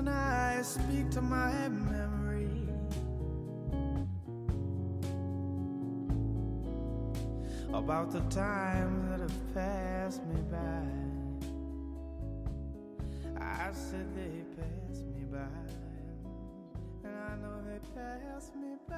And 0.00 0.08
I 0.08 0.62
speak 0.62 1.10
to 1.10 1.20
my 1.20 1.68
memory. 1.68 2.48
About 7.70 8.10
the 8.10 8.20
times 8.34 9.10
that 9.10 9.20
have 9.20 9.54
passed 9.54 10.24
me 10.24 10.40
by. 10.50 10.86
I 13.42 13.72
said 13.72 14.06
they 14.16 14.42
passed 14.56 15.04
me 15.08 15.24
by, 15.30 15.44
and 17.04 17.14
I 17.14 17.36
know 17.36 17.60
they 17.68 17.80
passed 17.94 18.56
me 18.56 18.78
by. 18.88 18.96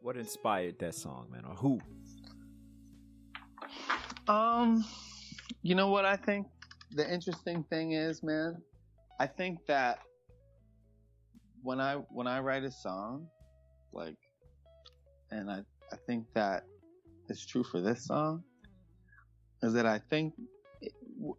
What 0.00 0.16
inspired 0.16 0.78
that 0.78 0.94
song, 0.94 1.26
man, 1.32 1.44
or 1.44 1.56
who? 1.56 1.80
Um, 4.30 4.84
you 5.62 5.74
know 5.74 5.88
what 5.88 6.04
I 6.04 6.14
think 6.14 6.46
the 6.92 7.12
interesting 7.12 7.64
thing 7.64 7.92
is, 7.92 8.22
man. 8.22 8.62
I 9.18 9.26
think 9.26 9.58
that 9.66 9.98
when 11.64 11.80
I 11.80 11.94
when 12.10 12.28
I 12.28 12.38
write 12.38 12.62
a 12.62 12.70
song, 12.70 13.26
like, 13.92 14.14
and 15.32 15.50
I 15.50 15.62
I 15.92 15.96
think 16.06 16.26
that 16.34 16.62
it's 17.28 17.44
true 17.44 17.64
for 17.64 17.80
this 17.80 18.04
song, 18.04 18.44
is 19.64 19.72
that 19.72 19.84
I 19.84 19.98
think 19.98 20.34
it, 20.80 20.92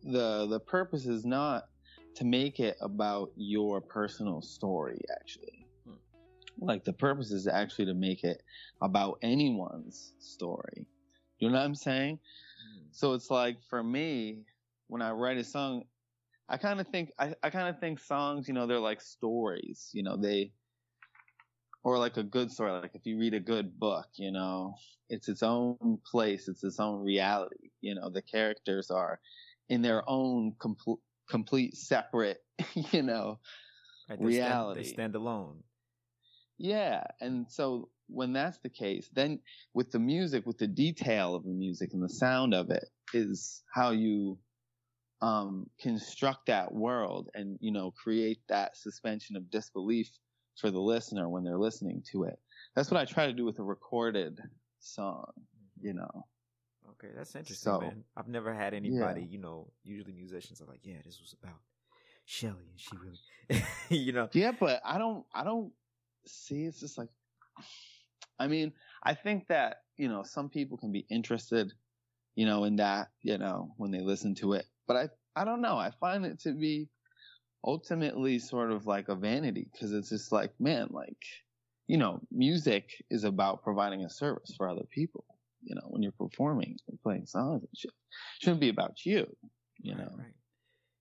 the 0.03 0.48
the 0.48 0.60
purpose 0.60 1.05
is 1.05 1.24
not 1.24 1.69
to 2.15 2.25
make 2.25 2.60
it 2.60 2.75
about 2.81 3.31
your 3.38 3.79
personal 3.79 4.41
story, 4.41 5.00
actually. 5.15 5.65
Like 6.60 6.83
the 6.83 6.91
purpose 6.91 7.31
is 7.31 7.48
actually 7.48 7.86
to 7.86 7.93
make 7.93 8.25
it 8.25 8.43
about 8.81 9.17
anyone's 9.21 10.12
story. 10.19 10.88
You 11.39 11.50
know 11.50 11.57
what 11.57 11.63
I'm 11.63 11.74
saying? 11.75 12.19
So 12.91 13.13
it's 13.13 13.29
like 13.29 13.63
for 13.63 13.83
me, 13.83 14.45
when 14.88 15.01
I 15.01 15.12
write 15.12 15.38
a 15.38 15.43
song, 15.43 15.86
I 16.50 16.57
kind 16.57 16.81
of 16.81 16.88
think 16.88 17.12
I, 17.19 17.36
I 17.43 17.50
kind 17.50 17.69
of 17.74 17.79
think 17.79 18.00
songs, 18.00 18.48
you 18.48 18.53
know, 18.53 18.67
they're 18.67 18.79
like 18.79 19.01
stories, 19.01 19.89
you 19.93 20.03
know, 20.03 20.17
they 20.17 20.53
or 21.83 21.98
like 21.98 22.17
a 22.17 22.24
good 22.24 22.51
story. 22.51 22.71
Like 22.71 22.95
if 22.95 23.05
you 23.05 23.17
read 23.17 23.33
a 23.33 23.39
good 23.39 23.79
book, 23.79 24.07
you 24.15 24.31
know, 24.31 24.75
it's 25.10 25.29
its 25.29 25.43
own 25.43 26.00
place, 26.05 26.48
it's 26.48 26.63
its 26.63 26.79
own 26.79 27.03
reality. 27.03 27.71
You 27.81 27.95
know, 27.95 28.10
the 28.10 28.21
characters 28.21 28.91
are 28.91 29.19
in 29.69 29.81
their 29.81 30.07
own 30.10 30.55
complete 30.60 31.00
complete 31.29 31.75
separate, 31.77 32.43
you 32.91 33.01
know, 33.03 33.39
Right, 34.10 34.19
they 34.21 34.31
stand- 34.31 34.48
Reality. 34.48 34.81
they 34.81 34.88
stand 34.88 35.15
alone. 35.15 35.63
Yeah, 36.57 37.03
and 37.19 37.51
so 37.51 37.89
when 38.12 38.34
that's 38.34 38.58
the 38.60 38.70
case, 38.70 39.10
then 39.13 39.39
with 39.74 39.91
the 39.91 40.00
music, 40.00 40.46
with 40.46 40.58
the 40.58 40.68
detail 40.68 41.36
of 41.36 41.44
the 41.44 41.50
music 41.53 41.94
and 41.94 42.03
the 42.03 42.10
sound 42.10 42.53
of 42.53 42.70
it, 42.70 42.89
is 43.13 43.63
how 43.74 43.91
you 43.91 44.38
um, 45.22 45.70
construct 45.80 46.48
that 46.48 46.74
world 46.74 47.30
and 47.34 47.58
you 47.62 47.72
know 47.72 47.91
create 47.91 48.39
that 48.50 48.75
suspension 48.75 49.36
of 49.36 49.50
disbelief 49.51 50.10
for 50.60 50.72
the 50.72 50.80
listener 50.80 51.30
when 51.30 51.44
they're 51.44 51.58
listening 51.58 52.03
to 52.12 52.24
it. 52.24 52.39
That's 52.75 52.89
what 52.91 53.00
I 53.00 53.06
try 53.06 53.27
to 53.27 53.34
do 53.34 53.46
with 53.46 53.60
a 53.60 53.63
recorded 53.63 54.39
song. 54.80 55.32
You 55.80 55.94
know, 55.94 56.25
Okay, 56.91 57.13
that's 57.15 57.34
interesting, 57.36 57.72
So- 57.72 57.82
man. 57.82 58.03
I've 58.15 58.27
never 58.27 58.53
had 58.53 58.74
anybody, 58.74 59.24
you 59.24 59.39
know, 59.39 59.72
usually 59.84 60.13
musicians 60.13 60.62
are 60.62 60.65
like, 60.65 60.82
yeah, 60.84 60.98
this 61.06 61.20
was 61.20 61.34
about 61.41 61.60
Shelly, 62.25 62.68
and 62.70 62.80
she 62.80 62.91
really, 62.98 63.63
you 64.06 64.12
know, 64.12 64.30
yeah, 64.34 64.51
but 64.60 64.82
I 64.86 64.98
don't, 65.00 65.25
I 65.34 65.44
don't 65.44 65.72
see. 66.27 66.63
It's 66.65 66.80
just 66.80 66.98
like, 66.98 67.10
I 68.41 68.48
mean, 68.48 68.74
I 69.03 69.13
think 69.15 69.48
that 69.48 69.77
you 69.98 70.10
know 70.10 70.24
some 70.24 70.50
people 70.50 70.77
can 70.77 70.91
be 70.91 71.05
interested, 71.10 71.74
you 72.36 72.45
know, 72.45 72.63
in 72.65 72.77
that, 72.77 73.10
you 73.21 73.38
know, 73.38 73.74
when 73.77 73.91
they 73.91 74.01
listen 74.01 74.36
to 74.36 74.53
it. 74.53 74.65
But 74.88 74.98
I, 74.98 75.41
I 75.41 75.45
don't 75.45 75.62
know. 75.62 75.77
I 75.77 75.91
find 76.00 76.25
it 76.25 76.39
to 76.41 76.53
be 76.53 76.89
ultimately 77.65 78.39
sort 78.39 78.71
of 78.71 78.88
like 78.88 79.10
a 79.10 79.15
vanity 79.15 79.67
because 79.71 79.93
it's 79.93 80.10
just 80.10 80.31
like, 80.31 80.53
man, 80.60 80.88
like, 80.91 81.17
you 81.88 81.98
know, 81.98 82.21
music 82.31 82.89
is 83.12 83.24
about 83.24 83.63
providing 83.63 84.03
a 84.05 84.10
service 84.10 84.53
for 84.57 84.69
other 84.69 84.86
people. 84.91 85.25
You 85.63 85.75
know, 85.75 85.83
when 85.89 86.03
you're 86.03 86.13
performing 86.13 86.77
and 86.89 87.01
playing 87.03 87.27
songs 87.27 87.63
and 87.63 87.77
shit, 87.77 87.91
shouldn't 88.41 88.62
be 88.62 88.69
about 88.69 89.05
you. 89.05 89.27
You 89.81 89.95
Right, 89.95 89.98
know, 89.98 90.17
right. 90.17 90.33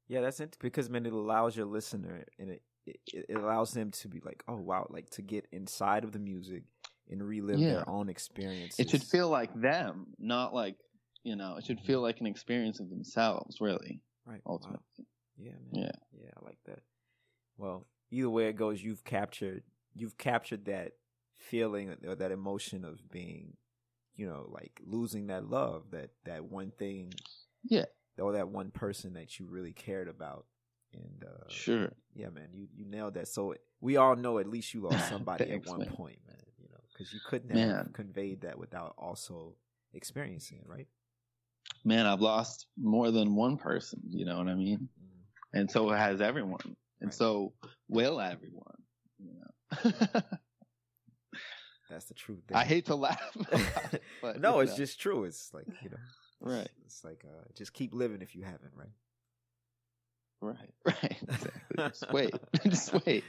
Yeah, 0.09 0.21
that's 0.23 0.41
it 0.41 0.57
because 0.61 0.91
man, 0.91 1.07
it 1.07 1.13
allows 1.13 1.57
your 1.57 1.67
listener 1.67 2.25
and 2.39 2.51
it, 2.51 2.63
it 2.87 3.01
it 3.29 3.37
allows 3.37 3.73
them 3.73 3.91
to 3.93 4.09
be 4.09 4.21
like, 4.21 4.45
oh 4.49 4.57
wow, 4.57 4.87
like 4.91 5.11
to 5.11 5.23
get 5.23 5.47
inside 5.53 6.05
of 6.05 6.13
the 6.13 6.19
music 6.19 6.65
and 7.11 7.23
relive 7.23 7.59
Yeah. 7.59 7.75
their 7.75 7.89
own 7.89 8.09
experiences. 8.09 8.79
it 8.81 8.89
should 8.91 9.03
feel 9.03 9.29
like 9.29 9.53
them, 9.55 10.15
not 10.19 10.55
like, 10.55 10.77
you 11.25 11.37
know, 11.37 11.57
it 11.57 11.65
should 11.65 11.81
feel 11.81 12.01
like 12.01 12.21
an 12.21 12.27
experience 12.27 12.81
of 12.81 12.89
themselves, 12.89 13.61
really, 13.61 14.01
right. 14.25 14.41
wow. 14.45 14.53
ultimately. 14.55 15.07
Yeah, 15.37 15.53
man. 15.53 15.83
Yeah. 15.85 15.93
yeah, 16.13 16.31
I 16.41 16.45
like 16.45 16.59
that. 16.67 16.83
Well, 17.57 17.87
either 18.11 18.31
way 18.31 18.49
it 18.49 18.57
goes, 18.57 18.83
you've 18.83 19.05
captured 19.05 19.63
you've 19.95 20.17
captured 20.17 20.67
that 20.67 20.93
feeling 21.35 21.97
or 22.07 22.15
that 22.15 22.31
emotion 22.31 22.85
of 22.85 23.01
being, 23.11 23.57
you 24.15 24.27
know, 24.27 24.47
like 24.51 24.81
losing 24.85 25.27
that 25.29 25.49
love, 25.49 25.91
that 25.91 26.11
that 26.25 26.45
one 26.45 26.71
thing, 26.71 27.13
Yeah. 27.65 27.87
or 28.19 28.33
that 28.35 28.49
one 28.49 28.71
person 28.71 29.15
that 29.15 29.39
you 29.41 29.47
really 29.47 29.73
cared 29.73 30.07
about. 30.09 30.47
And 30.93 31.25
uh, 31.25 31.49
Sure. 31.49 31.93
yeah, 32.15 32.29
man, 32.31 32.51
you 32.53 32.69
you 32.73 32.85
nailed 32.85 33.15
that. 33.15 33.27
So 33.29 33.55
we 33.81 33.97
all 33.97 34.15
know 34.17 34.39
at 34.39 34.47
least 34.47 34.75
you 34.75 34.83
lost 34.83 35.09
somebody 35.09 35.47
Thanks, 35.47 35.67
at 35.67 35.71
one 35.71 35.81
man. 35.87 35.91
point, 35.97 36.19
man. 36.27 36.37
You 37.01 37.05
because 37.05 37.15
you 37.15 37.21
couldn't 37.25 37.51
have 37.51 37.59
Man. 37.59 37.91
conveyed 37.95 38.43
that 38.43 38.59
without 38.59 38.95
also 38.99 39.55
experiencing 39.95 40.59
it, 40.59 40.69
right? 40.69 40.87
Man, 41.85 42.05
I've 42.07 42.21
lost 42.21 42.67
more 42.79 43.11
than 43.11 43.35
one 43.35 43.57
person, 43.57 44.01
you 44.11 44.27
know 44.27 44.37
what 44.37 44.49
I 44.49 44.55
mean? 44.55 44.89
Mm. 45.03 45.61
And 45.61 45.71
so 45.71 45.89
has 45.89 46.21
everyone. 46.21 46.77
And 47.01 47.09
Right. 47.09 47.15
so 47.15 47.55
will 47.89 48.21
everyone. 48.21 48.83
You 49.19 49.33
know? 49.33 50.21
That's 51.89 52.05
the 52.05 52.15
truth. 52.15 52.43
I 52.55 52.65
hate 52.65 52.87
to 52.87 52.95
laugh 52.95 53.37
it, 53.93 54.03
but 54.23 54.41
no, 54.41 54.61
it's 54.61 54.77
just 54.77 55.01
true. 55.01 55.25
It's 55.25 55.53
like 55.55 55.67
you 55.83 55.91
know, 55.91 55.97
Right. 56.41 56.69
It's 56.85 57.03
like 57.03 57.25
uh, 57.25 57.45
just 57.55 57.73
keep 57.73 57.93
living 57.95 58.23
if 58.23 58.37
you 58.37 58.45
haven't, 58.45 58.73
right? 58.75 58.93
Right. 60.41 60.75
Right. 60.85 61.17
Exactly. 61.23 61.77
Just 61.77 62.13
wait. 62.13 62.35
Just 62.65 63.07
wait. 63.07 63.25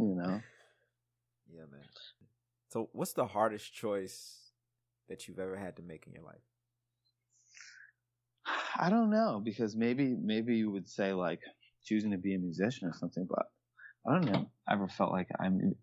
You 0.00 0.14
know. 0.14 0.40
Yeah, 1.50 1.64
man. 1.70 1.84
So, 2.68 2.90
what's 2.92 3.14
the 3.14 3.26
hardest 3.26 3.72
choice 3.72 4.50
that 5.08 5.26
you've 5.26 5.38
ever 5.38 5.56
had 5.56 5.76
to 5.76 5.82
make 5.82 6.06
in 6.06 6.12
your 6.12 6.24
life? 6.24 6.36
I 8.76 8.90
don't 8.90 9.10
know 9.10 9.40
because 9.42 9.74
maybe 9.74 10.14
maybe 10.20 10.56
you 10.56 10.70
would 10.70 10.88
say 10.88 11.12
like 11.12 11.40
choosing 11.84 12.10
to 12.10 12.18
be 12.18 12.34
a 12.34 12.38
musician 12.38 12.88
or 12.88 12.94
something, 12.94 13.26
but 13.28 13.46
I 14.06 14.12
don't 14.12 14.32
know. 14.32 14.50
I 14.68 14.74
ever 14.74 14.88
felt 14.88 15.12
like 15.12 15.28
I'm 15.40 15.74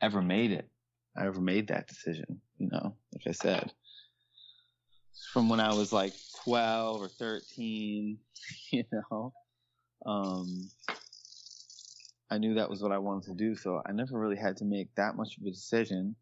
ever 0.00 0.22
made 0.22 0.52
it. 0.52 0.68
I 1.16 1.26
ever 1.26 1.40
made 1.40 1.68
that 1.68 1.88
decision. 1.88 2.40
You 2.58 2.68
know, 2.72 2.96
like 3.12 3.26
I 3.26 3.32
said, 3.32 3.72
from 5.32 5.48
when 5.48 5.60
I 5.60 5.74
was 5.74 5.92
like 5.92 6.14
12 6.44 7.02
or 7.02 7.08
13. 7.08 8.18
You 8.72 8.84
know, 8.90 9.34
um, 10.06 10.70
I 12.32 12.38
knew 12.38 12.54
that 12.54 12.70
was 12.70 12.82
what 12.82 12.92
I 12.92 12.98
wanted 12.98 13.28
to 13.28 13.34
do, 13.34 13.54
so 13.54 13.82
I 13.86 13.92
never 13.92 14.18
really 14.18 14.36
had 14.38 14.56
to 14.58 14.64
make 14.64 14.94
that 14.94 15.16
much 15.16 15.36
of 15.36 15.44
a 15.44 15.50
decision 15.50 16.16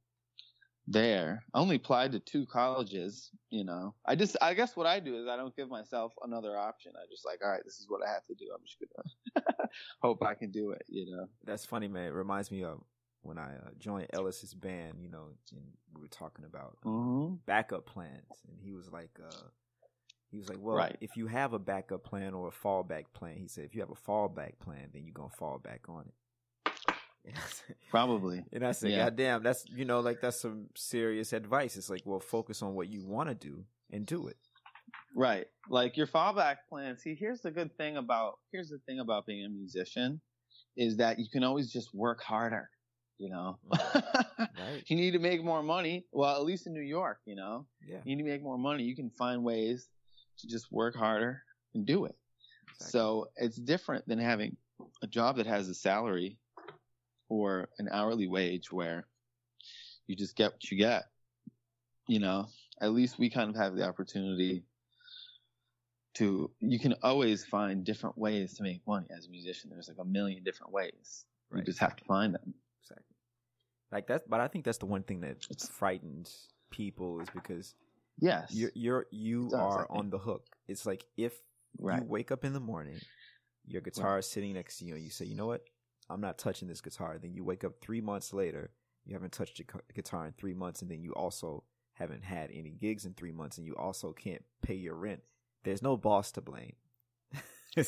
there. 0.89 1.45
I 1.55 1.61
only 1.61 1.77
applied 1.77 2.13
to 2.13 2.19
two 2.19 2.47
colleges, 2.47 3.31
you 3.51 3.65
know. 3.65 3.95
I 4.05 4.17
just 4.17 4.37
I 4.43 4.55
guess 4.55 4.77
what 4.77 4.87
I 4.87 4.99
do 4.99 5.17
is 5.23 5.29
I 5.29 5.37
don't 5.37 5.55
give 5.55 5.69
myself 5.69 6.13
another 6.25 6.59
option. 6.59 6.93
I 6.97 7.07
just 7.09 7.25
like, 7.25 7.41
all 7.45 7.51
right, 7.51 7.63
this 7.65 7.79
is 7.79 7.87
what 7.89 8.01
I 8.05 8.11
have 8.13 8.27
to 8.27 8.35
do. 8.35 8.47
I'm 8.53 8.63
just 8.67 8.79
gonna 9.37 9.69
hope 10.03 10.23
I 10.25 10.35
can 10.35 10.51
do 10.51 10.73
it, 10.73 10.83
you 10.89 11.15
know. 11.15 11.29
That's 11.45 11.65
funny, 11.65 11.87
man. 11.87 12.07
It 12.09 12.15
reminds 12.15 12.51
me 12.51 12.65
of 12.65 12.83
when 13.23 13.39
I 13.39 13.55
uh, 13.55 13.71
joined 13.79 14.09
Ellis's 14.13 14.55
band, 14.55 15.01
you 15.01 15.09
know, 15.09 15.29
and 15.53 15.63
we 15.95 16.01
were 16.03 16.09
talking 16.09 16.45
about 16.45 16.79
Mm-hmm. 16.85 17.35
backup 17.47 17.87
plans, 17.87 18.43
and 18.49 18.59
he 18.61 18.73
was 18.73 18.91
like, 18.91 19.19
uh, 19.23 19.49
he 20.31 20.39
was 20.39 20.49
like, 20.49 20.59
well, 20.61 20.77
Right. 20.77 20.97
if 21.01 21.17
you 21.17 21.27
have 21.27 21.53
a 21.53 21.59
backup 21.59 22.05
plan 22.05 22.35
or 22.35 22.49
a 22.49 22.53
fallback 22.53 23.07
plan, 23.13 23.37
he 23.37 23.49
said, 23.49 23.65
if 23.65 23.75
you 23.75 23.81
have 23.81 23.91
a 23.91 23.95
fallback 24.11 24.59
plan, 24.61 24.89
then 24.93 25.05
you're 25.05 25.13
gonna 25.15 25.29
fall 25.31 25.59
back 25.59 25.83
on 25.89 26.07
it. 26.07 26.75
And 27.27 27.37
said- 27.37 27.77
Probably. 27.91 28.45
And 28.53 28.67
I 28.67 28.73
said, 28.73 28.91
Yeah. 28.93 29.05
God 29.05 29.17
damn, 29.17 29.43
that's 29.43 29.65
you 29.69 29.85
know, 29.85 30.01
like 30.01 30.21
that's 30.21 30.41
some 30.41 30.69
serious 30.77 31.33
advice. 31.33 31.77
It's 31.77 31.91
like, 31.91 32.03
well, 32.07 32.21
focus 32.21 32.63
on 32.63 32.75
what 32.75 32.89
you 32.89 33.05
want 33.05 33.29
to 33.29 33.35
do 33.35 33.65
and 33.91 34.07
do 34.07 34.29
it. 34.29 34.37
Right. 35.15 35.47
Like 35.69 35.97
your 35.97 36.07
fallback 36.07 36.57
plan. 36.69 36.97
See, 36.97 37.15
here's 37.15 37.41
the 37.43 37.51
good 37.51 37.77
thing 37.77 37.97
about 37.99 38.39
here's 38.53 38.71
the 38.71 38.79
thing 38.87 39.01
about 39.01 39.27
being 39.27 39.45
a 39.45 39.49
musician 39.51 40.21
is 40.77 40.97
that 40.99 41.19
you 41.19 41.27
can 41.31 41.45
always 41.45 41.71
just 41.71 41.93
work 41.95 42.23
harder. 42.23 42.71
You 43.19 43.29
know, 43.29 43.59
Right. 43.71 43.81
Mm-hmm. 44.41 44.77
you 44.87 44.97
need 44.97 45.11
to 45.11 45.19
make 45.19 45.45
more 45.45 45.63
money. 45.63 46.07
Well, 46.13 46.35
at 46.37 46.43
least 46.45 46.67
in 46.67 46.73
New 46.73 46.81
York, 46.81 47.19
you 47.27 47.37
know, 47.37 47.67
Yeah. 47.87 47.99
you 48.05 48.17
need 48.17 48.23
to 48.23 48.29
make 48.31 48.43
more 48.43 48.57
money. 48.57 48.85
You 48.85 48.97
can 48.97 49.11
find 49.11 49.45
ways 49.45 49.89
to 50.41 50.49
just 50.49 50.71
work 50.73 50.95
harder 50.95 51.43
and 51.75 51.87
do 51.87 52.05
it. 52.07 52.17
exactly. 52.73 52.91
So 52.91 53.29
it's 53.37 53.57
different 53.57 54.07
than 54.09 54.19
having 54.19 54.57
a 55.03 55.07
job 55.07 55.37
that 55.37 55.47
has 55.47 55.69
a 55.69 55.75
salary 55.75 56.39
or 57.29 57.69
an 57.79 57.89
hourly 57.93 58.27
wage 58.27 58.73
where 58.73 59.07
you 60.07 60.17
just 60.17 60.37
get 60.37 60.53
what 60.53 60.71
you 60.71 60.77
get. 60.79 61.05
You 62.07 62.19
know, 62.19 62.49
at 62.81 62.93
least 62.93 63.19
we 63.19 63.31
kind 63.31 63.51
of 63.51 63.57
have 63.57 63.77
the 63.77 63.87
opportunity 63.87 64.65
to, 66.15 66.51
you 66.61 66.79
can 66.79 66.95
always 67.03 67.45
find 67.45 67.85
different 67.85 68.19
ways 68.19 68.55
to 68.55 68.63
make 68.63 68.85
money 68.87 69.07
as 69.17 69.27
a 69.27 69.31
musician. 69.31 69.71
There's 69.71 69.89
like 69.89 69.99
a 69.99 70.05
million 70.05 70.43
different 70.43 70.73
ways. 70.73 71.25
You 71.53 71.59
Right. 71.59 71.67
just 71.67 71.79
have 71.79 71.97
to 71.97 72.05
find 72.05 72.35
them. 72.35 72.55
Exactly. 72.83 73.17
Like 73.93 74.07
that, 74.09 74.29
but 74.29 74.41
I 74.41 74.49
think 74.49 74.65
that's 74.65 74.79
the 74.79 74.87
one 74.87 75.03
thing 75.03 75.21
that 75.21 75.37
It's- 75.51 75.69
frightens 75.69 76.49
people 76.71 77.21
is 77.21 77.29
because 77.31 77.75
Yes. 78.21 78.53
you're 78.53 78.73
you're 78.75 79.07
you 79.11 79.49
does, 79.51 79.55
are 79.55 79.87
think. 79.87 79.99
on 79.99 80.11
the 80.11 80.19
hook. 80.19 80.47
It's 80.69 80.87
like 80.87 81.05
if 81.17 81.35
right. 81.79 82.03
you 82.03 82.09
wake 82.09 82.31
up 82.31 82.45
in 82.45 82.53
the 82.53 82.61
morning, 82.61 82.99
your 83.67 83.83
guitar 83.83 84.19
is 84.19 84.31
sitting 84.31 84.55
next 84.55 84.79
to 84.79 84.85
you, 84.85 84.95
and 84.95 85.03
you 85.03 85.11
say, 85.11 85.25
"You 85.25 85.37
know 85.37 85.47
what? 85.47 85.63
I'm 86.09 86.21
not 86.21 86.39
touching 86.39 86.69
this 86.69 86.81
guitar." 86.81 87.19
Then 87.21 87.35
you 87.35 87.45
wake 87.45 87.65
up 87.65 87.81
three 87.81 88.01
months 88.01 88.33
later, 88.33 88.71
you 89.05 89.15
haven't 89.15 89.33
touched 89.33 89.59
your 89.59 89.67
guitar 89.95 90.27
in 90.27 90.33
three 90.33 90.55
months, 90.55 90.83
and 90.83 90.91
then 90.91 91.03
you 91.03 91.13
also 91.15 91.65
haven't 91.95 92.25
had 92.25 92.51
any 92.53 92.71
gigs 92.71 93.05
in 93.05 93.15
three 93.15 93.33
months, 93.33 93.59
and 93.59 93.67
you 93.67 93.75
also 93.77 94.13
can't 94.13 94.43
pay 94.63 94.75
your 94.75 94.95
rent. 94.95 95.21
There's 95.65 95.83
no 95.83 95.97
boss 95.97 96.33
to 96.33 96.41
blame. 96.41 96.75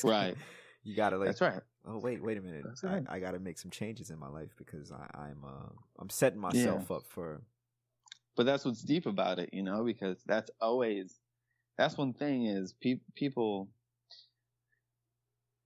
Right. 0.04 0.37
You 0.85 0.96
gotta 0.96 1.16
like 1.16 1.28
That's 1.28 1.40
right. 1.40 1.61
oh 1.87 1.98
wait 1.98 2.22
wait 2.22 2.38
a 2.38 2.40
minute 2.40 2.64
I. 2.85 3.02
I 3.09 3.20
gotta 3.20 3.38
make 3.38 3.59
some 3.59 3.70
changes 3.70 4.11
in 4.11 4.18
my 4.18 4.28
life 4.28 4.50
because 4.56 4.90
I, 4.90 5.06
i'm 5.16 5.44
uh 5.44 5.68
i'm 5.98 6.09
setting 6.09 6.40
myself 6.40 6.90
up 6.90 7.02
for 7.06 7.42
but 8.36 8.46
that's 8.46 8.64
what's 8.64 8.82
deep 8.82 9.06
about 9.06 9.38
it, 9.38 9.50
you 9.52 9.62
know, 9.62 9.84
because 9.84 10.22
that's 10.26 10.50
always 10.60 11.20
that's 11.78 11.96
one 11.96 12.12
thing 12.12 12.46
is 12.46 12.74
pe- 12.80 13.00
people 13.14 13.68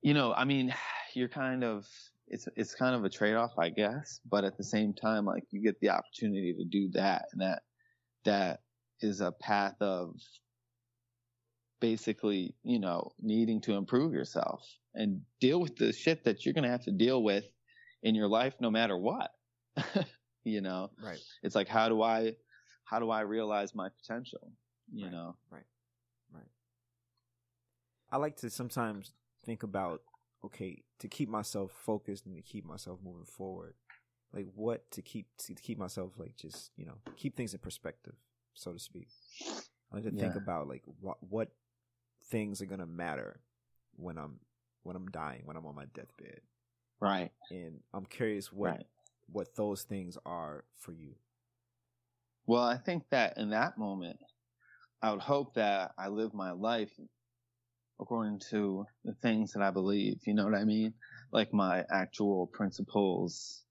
you 0.02 0.14
know, 0.14 0.32
I 0.32 0.44
mean, 0.44 0.72
you're 1.14 1.28
kind 1.28 1.64
of 1.64 1.86
it's 2.28 2.48
it's 2.56 2.74
kind 2.74 2.94
of 2.94 3.04
a 3.04 3.08
trade-off, 3.08 3.58
I 3.58 3.70
guess, 3.70 4.20
but 4.28 4.44
at 4.44 4.56
the 4.56 4.64
same 4.64 4.94
time 4.94 5.24
like 5.24 5.44
you 5.50 5.62
get 5.62 5.80
the 5.80 5.90
opportunity 5.90 6.54
to 6.54 6.64
do 6.64 6.90
that 6.92 7.26
and 7.32 7.40
that 7.40 7.62
that 8.24 8.60
is 9.00 9.20
a 9.20 9.32
path 9.32 9.74
of 9.80 10.14
basically, 11.80 12.54
you 12.62 12.78
know, 12.80 13.10
needing 13.20 13.60
to 13.62 13.74
improve 13.74 14.12
yourself 14.12 14.66
and 14.94 15.20
deal 15.40 15.60
with 15.60 15.76
the 15.76 15.92
shit 15.92 16.24
that 16.24 16.44
you're 16.44 16.54
going 16.54 16.64
to 16.64 16.70
have 16.70 16.84
to 16.84 16.90
deal 16.90 17.22
with 17.22 17.44
in 18.02 18.14
your 18.14 18.28
life 18.28 18.54
no 18.60 18.70
matter 18.70 18.96
what. 18.96 19.30
you 20.44 20.60
know, 20.60 20.90
right 21.02 21.18
it's 21.42 21.54
like 21.54 21.68
how 21.68 21.88
do 21.88 22.02
I 22.02 22.34
how 22.86 22.98
do 23.00 23.10
I 23.10 23.20
realize 23.22 23.74
my 23.74 23.90
potential? 23.90 24.52
You 24.92 25.04
Right. 25.04 25.12
know. 25.12 25.36
Right, 25.50 25.66
right. 26.32 26.48
I 28.10 28.16
like 28.16 28.36
to 28.38 28.50
sometimes 28.50 29.12
think 29.44 29.62
about 29.62 30.02
okay 30.44 30.82
to 31.00 31.08
keep 31.08 31.28
myself 31.28 31.72
focused 31.72 32.26
and 32.26 32.36
to 32.36 32.42
keep 32.42 32.64
myself 32.64 33.00
moving 33.04 33.24
forward 33.24 33.74
like 34.32 34.46
what 34.54 34.90
to 34.90 35.02
keep 35.02 35.26
to 35.38 35.54
keep 35.54 35.78
myself 35.78 36.12
like 36.18 36.36
just 36.36 36.70
you 36.76 36.84
know 36.86 36.98
keep 37.16 37.36
things 37.36 37.52
in 37.54 37.58
perspective 37.60 38.14
so 38.54 38.72
to 38.72 38.78
speak 38.78 39.08
i 39.92 39.96
like 39.96 40.04
to 40.04 40.10
think 40.10 40.36
about 40.36 40.68
like 40.68 40.82
what 41.00 41.16
what 41.22 41.50
things 42.30 42.60
are 42.60 42.66
gonna 42.66 42.86
matter 42.86 43.40
when 43.96 44.18
i'm 44.18 44.38
when 44.82 44.96
i'm 44.96 45.08
dying 45.10 45.42
when 45.44 45.56
i'm 45.56 45.66
on 45.66 45.74
my 45.74 45.86
deathbed 45.94 46.40
Right. 47.00 47.30
and 47.50 47.80
i'm 47.94 48.04
curious 48.06 48.52
what 48.52 48.72
Right. 48.72 48.86
what 49.32 49.54
those 49.56 49.82
things 49.84 50.18
are 50.26 50.64
for 50.76 50.92
you 50.92 51.14
Well, 52.46 52.62
I 52.62 52.78
think 52.78 53.04
that 53.10 53.38
in 53.38 53.50
that 53.50 53.76
moment, 53.76 54.18
I 55.02 55.10
would 55.10 55.20
hope 55.20 55.54
that 55.54 55.92
I 55.98 56.08
live 56.08 56.32
my 56.32 56.52
life 56.52 56.92
according 58.00 58.40
to 58.50 58.86
the 59.04 59.14
things 59.14 59.52
that 59.52 59.62
I 59.62 59.70
believe. 59.70 60.20
You 60.26 60.34
know 60.34 60.44
what 60.44 60.54
I 60.54 60.64
mean? 60.64 60.94
Like 61.32 61.52
my 61.52 61.84
actual 61.90 62.46
principles 62.46 63.62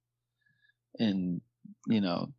and, 1.00 1.42
you 1.88 2.02
know, 2.02 2.34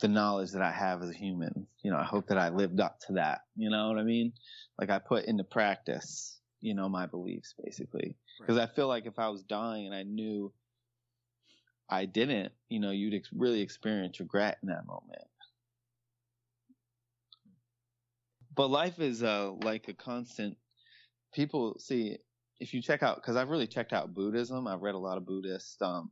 the 0.00 0.08
knowledge 0.08 0.52
that 0.52 0.62
I 0.62 0.70
have 0.70 1.02
as 1.02 1.10
a 1.10 1.14
human. 1.14 1.66
You 1.82 1.90
know, 1.90 1.98
I 1.98 2.04
hope 2.04 2.28
that 2.28 2.38
I 2.38 2.48
lived 2.50 2.80
up 2.80 2.98
to 3.06 3.14
that. 3.14 3.40
You 3.56 3.70
know 3.70 3.88
what 3.88 3.98
I 3.98 4.02
mean? 4.02 4.32
Like 4.78 4.90
I 4.90 4.98
put 4.98 5.24
into 5.24 5.44
practice, 5.44 6.40
you 6.60 6.74
know, 6.74 6.88
my 6.88 7.06
beliefs 7.06 7.54
basically. 7.62 8.16
Because 8.40 8.58
I 8.58 8.66
feel 8.66 8.88
like 8.88 9.06
if 9.06 9.18
I 9.18 9.28
was 9.28 9.42
dying 9.42 9.86
and 9.86 9.94
I 9.94 10.04
knew 10.04 10.52
I 11.90 12.06
didn't, 12.06 12.52
you 12.68 12.78
know, 12.80 12.90
you'd 12.92 13.14
ex- 13.14 13.30
really 13.32 13.60
experience 13.60 14.20
regret 14.20 14.58
in 14.62 14.68
that 14.68 14.86
moment. 14.86 15.22
But 18.54 18.70
life 18.70 19.00
is 19.00 19.22
uh, 19.22 19.52
like 19.62 19.88
a 19.88 19.94
constant. 19.94 20.56
People 21.32 21.76
see 21.78 22.18
if 22.60 22.74
you 22.74 22.82
check 22.82 23.02
out 23.02 23.16
because 23.16 23.36
I've 23.36 23.48
really 23.48 23.66
checked 23.66 23.92
out 23.92 24.14
Buddhism. 24.14 24.66
I've 24.66 24.82
read 24.82 24.94
a 24.94 24.98
lot 24.98 25.16
of 25.18 25.26
Buddhist 25.26 25.80
um, 25.82 26.10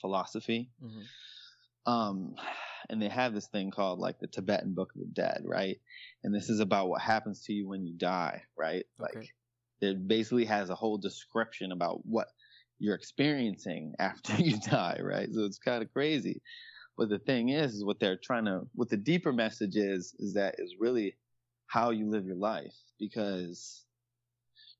philosophy, 0.00 0.70
um, 1.86 2.34
and 2.90 3.00
they 3.00 3.08
have 3.08 3.34
this 3.34 3.46
thing 3.48 3.70
called 3.70 3.98
like 3.98 4.18
the 4.18 4.26
Tibetan 4.26 4.74
Book 4.74 4.92
of 4.94 5.00
the 5.00 5.06
Dead, 5.06 5.42
right? 5.44 5.78
And 6.24 6.34
this 6.34 6.48
is 6.50 6.60
about 6.60 6.88
what 6.88 7.00
happens 7.02 7.42
to 7.44 7.52
you 7.52 7.68
when 7.68 7.86
you 7.86 7.94
die, 7.96 8.42
right? 8.58 8.84
Okay. 9.00 9.18
Like 9.20 9.34
it 9.80 10.08
basically 10.08 10.46
has 10.46 10.70
a 10.70 10.74
whole 10.74 10.98
description 10.98 11.72
about 11.72 12.04
what 12.04 12.28
you're 12.78 12.94
experiencing 12.94 13.94
after 13.98 14.34
you 14.34 14.58
die, 14.60 14.98
right? 15.02 15.28
So 15.32 15.44
it's 15.44 15.58
kind 15.58 15.82
of 15.82 15.92
crazy. 15.92 16.42
But 16.96 17.08
the 17.10 17.18
thing 17.18 17.50
is, 17.50 17.74
is 17.74 17.84
what 17.84 18.00
they're 18.00 18.18
trying 18.22 18.46
to, 18.46 18.62
what 18.74 18.88
the 18.88 18.96
deeper 18.96 19.32
message 19.32 19.76
is, 19.76 20.14
is 20.18 20.34
that 20.34 20.56
is 20.58 20.76
really 20.78 21.16
how 21.66 21.90
you 21.90 22.10
live 22.10 22.26
your 22.26 22.36
life 22.36 22.74
because 22.98 23.84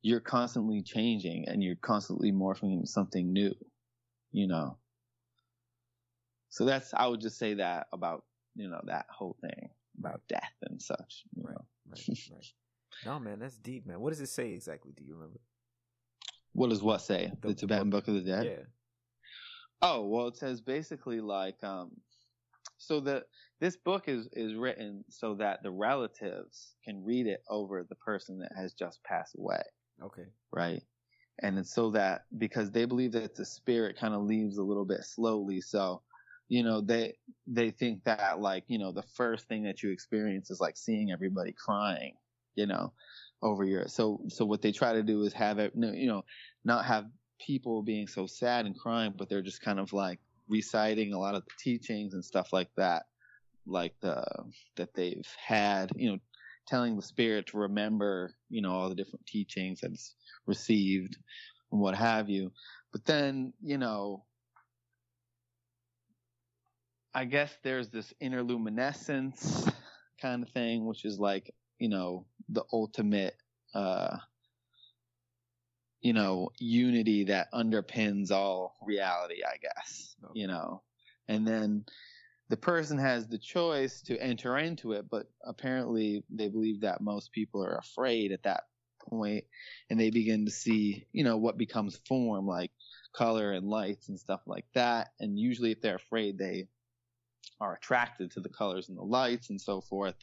you're 0.03 0.21
constantly 0.21 0.83
changing 0.83 1.47
and 1.49 1.63
you're 1.63 1.77
constantly 1.77 2.33
morphing 2.33 2.73
into 2.73 2.87
something 2.87 3.33
new, 3.33 3.55
you 4.33 4.47
know? 4.49 4.79
So 6.51 6.65
that's, 6.65 6.93
I 6.95 7.07
would 7.07 7.21
just 7.21 7.39
say 7.39 7.55
that 7.55 7.87
about, 7.93 8.25
you 8.55 8.69
know, 8.69 8.81
that 8.87 9.07
whole 9.11 9.37
thing 9.41 9.71
about 9.99 10.23
death 10.29 10.53
and 10.63 10.81
such, 10.81 11.25
you 11.37 11.43
Right. 11.43 11.55
know? 11.55 11.65
right 11.87 12.01
right 12.31 12.47
no 13.03 13.19
man 13.19 13.39
that's 13.39 13.57
deep 13.59 13.87
man 13.87 14.01
what 14.01 14.11
does 14.11 14.21
it 14.21 14.29
say 14.29 14.51
exactly 14.53 14.93
do 14.93 15.05
you 15.05 15.15
remember 15.15 15.41
What 16.59 16.71
does 16.71 16.83
what 16.83 17.01
say? 17.01 17.33
The- 17.41 17.49
The, 17.49 17.55
Tibetan 17.55 17.91
Book 17.91 18.09
of 18.09 18.15
the 18.15 18.21
Dead? 18.21 18.45
yeah 18.47 18.65
Oh, 19.81 20.07
well, 20.09 20.27
it 20.27 20.37
says 20.37 20.61
basically 20.61 21.21
like, 21.21 21.63
um, 21.63 21.93
so 22.79 22.99
the, 22.99 23.25
this 23.61 23.77
book 23.77 24.09
is, 24.09 24.29
is 24.33 24.57
written 24.57 25.05
so 25.09 25.37
that 25.37 25.63
the 25.63 25.71
relatives 25.71 26.75
can 26.85 27.05
read 27.05 27.29
it 27.29 27.45
over 27.49 27.85
the 27.89 27.95
person 27.95 28.41
that 28.41 28.51
has 28.57 28.75
just 28.75 29.03
passed 29.05 29.37
away, 29.39 29.63
okay 30.03 30.27
right? 30.53 30.83
and 31.41 31.59
it's 31.59 31.73
so 31.73 31.91
that 31.91 32.25
because 32.37 32.71
they 32.71 32.85
believe 32.85 33.13
that 33.13 33.35
the 33.35 33.45
spirit 33.45 33.97
kind 33.97 34.15
of 34.15 34.23
leaves 34.23 34.59
a 34.59 34.63
little 34.63 34.85
bit 34.85 35.05
slowly 35.05 35.61
so 35.61 36.03
you 36.49 36.63
know 36.63 36.81
they 36.81 37.15
they 37.47 37.71
think 37.71 38.03
that 38.05 38.41
like 38.41 38.65
you 38.69 38.79
know 38.79 38.93
the 38.93 39.03
first 39.15 39.47
thing 39.49 39.63
that 39.63 39.83
you 39.83 39.91
experience 39.91 40.51
is 40.51 40.61
like 40.61 40.77
seeing 40.77 41.11
everybody 41.13 41.53
crying 41.53 42.15
you 42.55 42.67
know 42.67 42.93
over 43.43 43.65
your 43.65 43.87
so 43.89 44.21
so 44.29 44.45
what 44.45 44.63
they 44.63 44.73
try 44.73 44.93
to 44.93 45.03
do 45.03 45.23
is 45.23 45.33
have 45.33 45.59
it 45.59 45.73
you 45.75 46.09
know 46.09 46.25
not 46.65 46.85
have 46.85 47.05
people 47.45 47.83
being 47.83 48.07
so 48.07 48.27
sad 48.27 48.67
and 48.67 48.77
crying 48.77 49.15
but 49.17 49.29
they're 49.29 49.43
just 49.43 49.63
kind 49.63 49.79
of 49.79 49.93
like 49.93 50.19
reciting 50.49 51.13
a 51.13 51.19
lot 51.19 51.35
of 51.35 51.45
the 51.45 51.51
teachings 51.59 52.15
and 52.15 52.25
stuff 52.25 52.53
like 52.53 52.69
that 52.77 53.05
like 53.67 53.95
the 54.01 54.25
that 54.77 54.93
they've 54.95 55.29
had 55.47 55.91
you 55.95 56.11
know 56.11 56.19
telling 56.67 56.97
the 56.97 57.03
spirit 57.03 57.47
to 57.47 57.59
remember 57.59 58.35
you 58.51 58.61
know 58.61 58.73
all 58.73 58.89
the 58.89 58.95
different 58.95 59.25
teachings 59.27 59.81
that 59.81 59.93
it's 59.93 60.15
received 60.47 61.17
and 61.71 61.81
what 61.81 61.95
have 61.95 62.29
you. 62.29 62.53
But 62.93 63.05
then 63.05 63.53
you 63.63 63.79
know 63.79 64.25
I 67.15 67.25
guess 67.25 67.57
there's 67.63 67.89
this 67.89 68.13
interluminescence 68.23 69.73
kind 70.23 70.43
of 70.43 70.51
thing, 70.51 70.87
which 70.87 71.05
is 71.05 71.19
like, 71.19 71.53
you 71.79 71.89
know, 71.89 72.27
the 72.49 72.65
ultimate, 72.73 73.37
uh, 73.75 74.19
you 76.01 76.13
know, 76.13 76.51
unity 76.59 77.25
that 77.25 77.53
underpins 77.53 78.31
all 78.31 78.77
reality, 78.87 79.43
I 79.45 79.57
guess, 79.59 80.17
Okay. 80.25 80.41
you 80.41 80.47
know, 80.47 80.83
and 81.29 81.47
then 81.47 81.85
the 82.49 82.57
person 82.57 82.99
has 82.99 83.27
the 83.29 83.39
choice 83.39 84.03
to 84.03 84.19
enter 84.21 84.57
into 84.59 84.93
it, 84.93 85.09
but 85.11 85.31
apparently 85.45 86.25
they 86.31 86.49
believe 86.49 86.81
that 86.83 87.01
most 87.01 87.33
people 87.33 87.65
are 87.65 87.77
afraid 87.77 88.33
at 88.33 88.45
that 88.45 88.65
point 89.01 89.45
and 89.91 90.01
they 90.01 90.11
begin 90.11 90.47
to 90.47 90.51
see, 90.51 91.07
you 91.13 91.25
know, 91.25 91.37
what 91.37 91.59
becomes 91.59 91.97
form 92.07 92.47
like 92.47 92.71
color 93.15 93.53
and 93.53 93.67
lights 93.69 94.09
and 94.09 94.19
stuff 94.19 94.41
like 94.47 94.67
that. 94.75 95.11
And 95.21 95.39
usually 95.39 95.73
if 95.73 95.81
they're 95.83 95.97
afraid, 95.97 96.39
they 96.39 96.69
are 97.61 97.75
attracted 97.75 98.31
to 98.33 98.41
the 98.41 98.49
colors 98.49 98.89
and 98.89 98.99
the 98.99 99.03
lights 99.03 99.51
and 99.51 99.61
so 99.61 99.81
forth. 99.81 100.15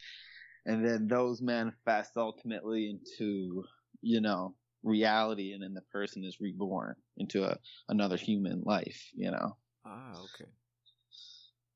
And 0.66 0.84
then 0.84 1.08
those 1.08 1.40
manifest 1.40 2.16
ultimately 2.18 2.90
into, 2.90 3.64
you 4.02 4.20
know, 4.20 4.56
reality 4.82 5.52
and 5.52 5.62
then 5.62 5.74
the 5.74 5.82
person 5.82 6.24
is 6.24 6.40
reborn 6.40 6.96
into 7.16 7.44
a, 7.44 7.58
another 7.88 8.16
human 8.18 8.62
life, 8.62 9.10
you 9.14 9.30
know. 9.30 9.56
Ah, 9.84 10.18
okay. 10.24 10.52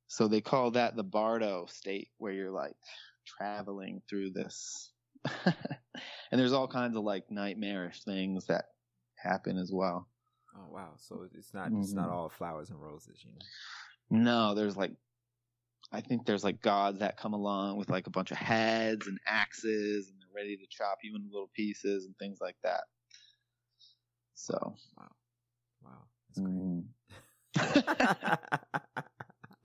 So 0.09 0.29
they 0.29 0.41
call 0.43 0.73
that 0.73 0.95
the 0.97 1.05
Bardo 1.05 1.65
state 1.67 2.11
where 2.19 2.33
you're 2.33 2.51
like 2.51 2.77
traveling 3.25 4.03
through 4.09 4.33
this. 4.33 4.93
and 5.47 5.55
there's 6.33 6.53
all 6.53 6.69
kinds 6.69 6.97
of 6.97 7.05
like 7.05 7.31
nightmarish 7.31 8.05
things 8.05 8.47
that 8.47 8.67
happen 9.17 9.57
as 9.57 9.71
well. 9.73 10.11
Oh 10.55 10.69
wow. 10.69 10.95
So 10.97 11.29
it's 11.35 11.53
not 11.55 11.73
it's 11.81 11.97
not 11.97 12.09
Mhm. 12.09 12.11
all 12.11 12.29
flowers 12.29 12.71
and 12.71 12.81
roses, 12.81 13.25
you 13.25 13.33
know. 13.33 13.47
No, 14.11 14.55
there's 14.55 14.77
like, 14.77 14.97
I 15.93 16.01
think 16.01 16.25
there's 16.25 16.45
like 16.45 16.61
gods 16.63 17.01
that 17.01 17.17
come 17.17 17.33
along 17.33 17.77
with 17.77 17.91
like 17.91 18.07
a 18.07 18.11
bunch 18.11 18.31
of 18.31 18.37
heads 18.37 19.07
and 19.07 19.19
axes 19.27 20.09
and 20.09 20.17
they're 20.21 20.29
ready 20.35 20.57
to 20.57 20.67
chop 20.69 20.99
you 21.03 21.17
into 21.17 21.29
little 21.33 21.51
pieces 21.55 22.07
and 22.07 22.17
things 22.19 22.39
like 22.41 22.57
that. 22.63 22.83
So, 24.35 24.77
Wow. 25.83 25.99
That's 26.29 26.41
great. 26.47 26.57
mm. 26.57 26.85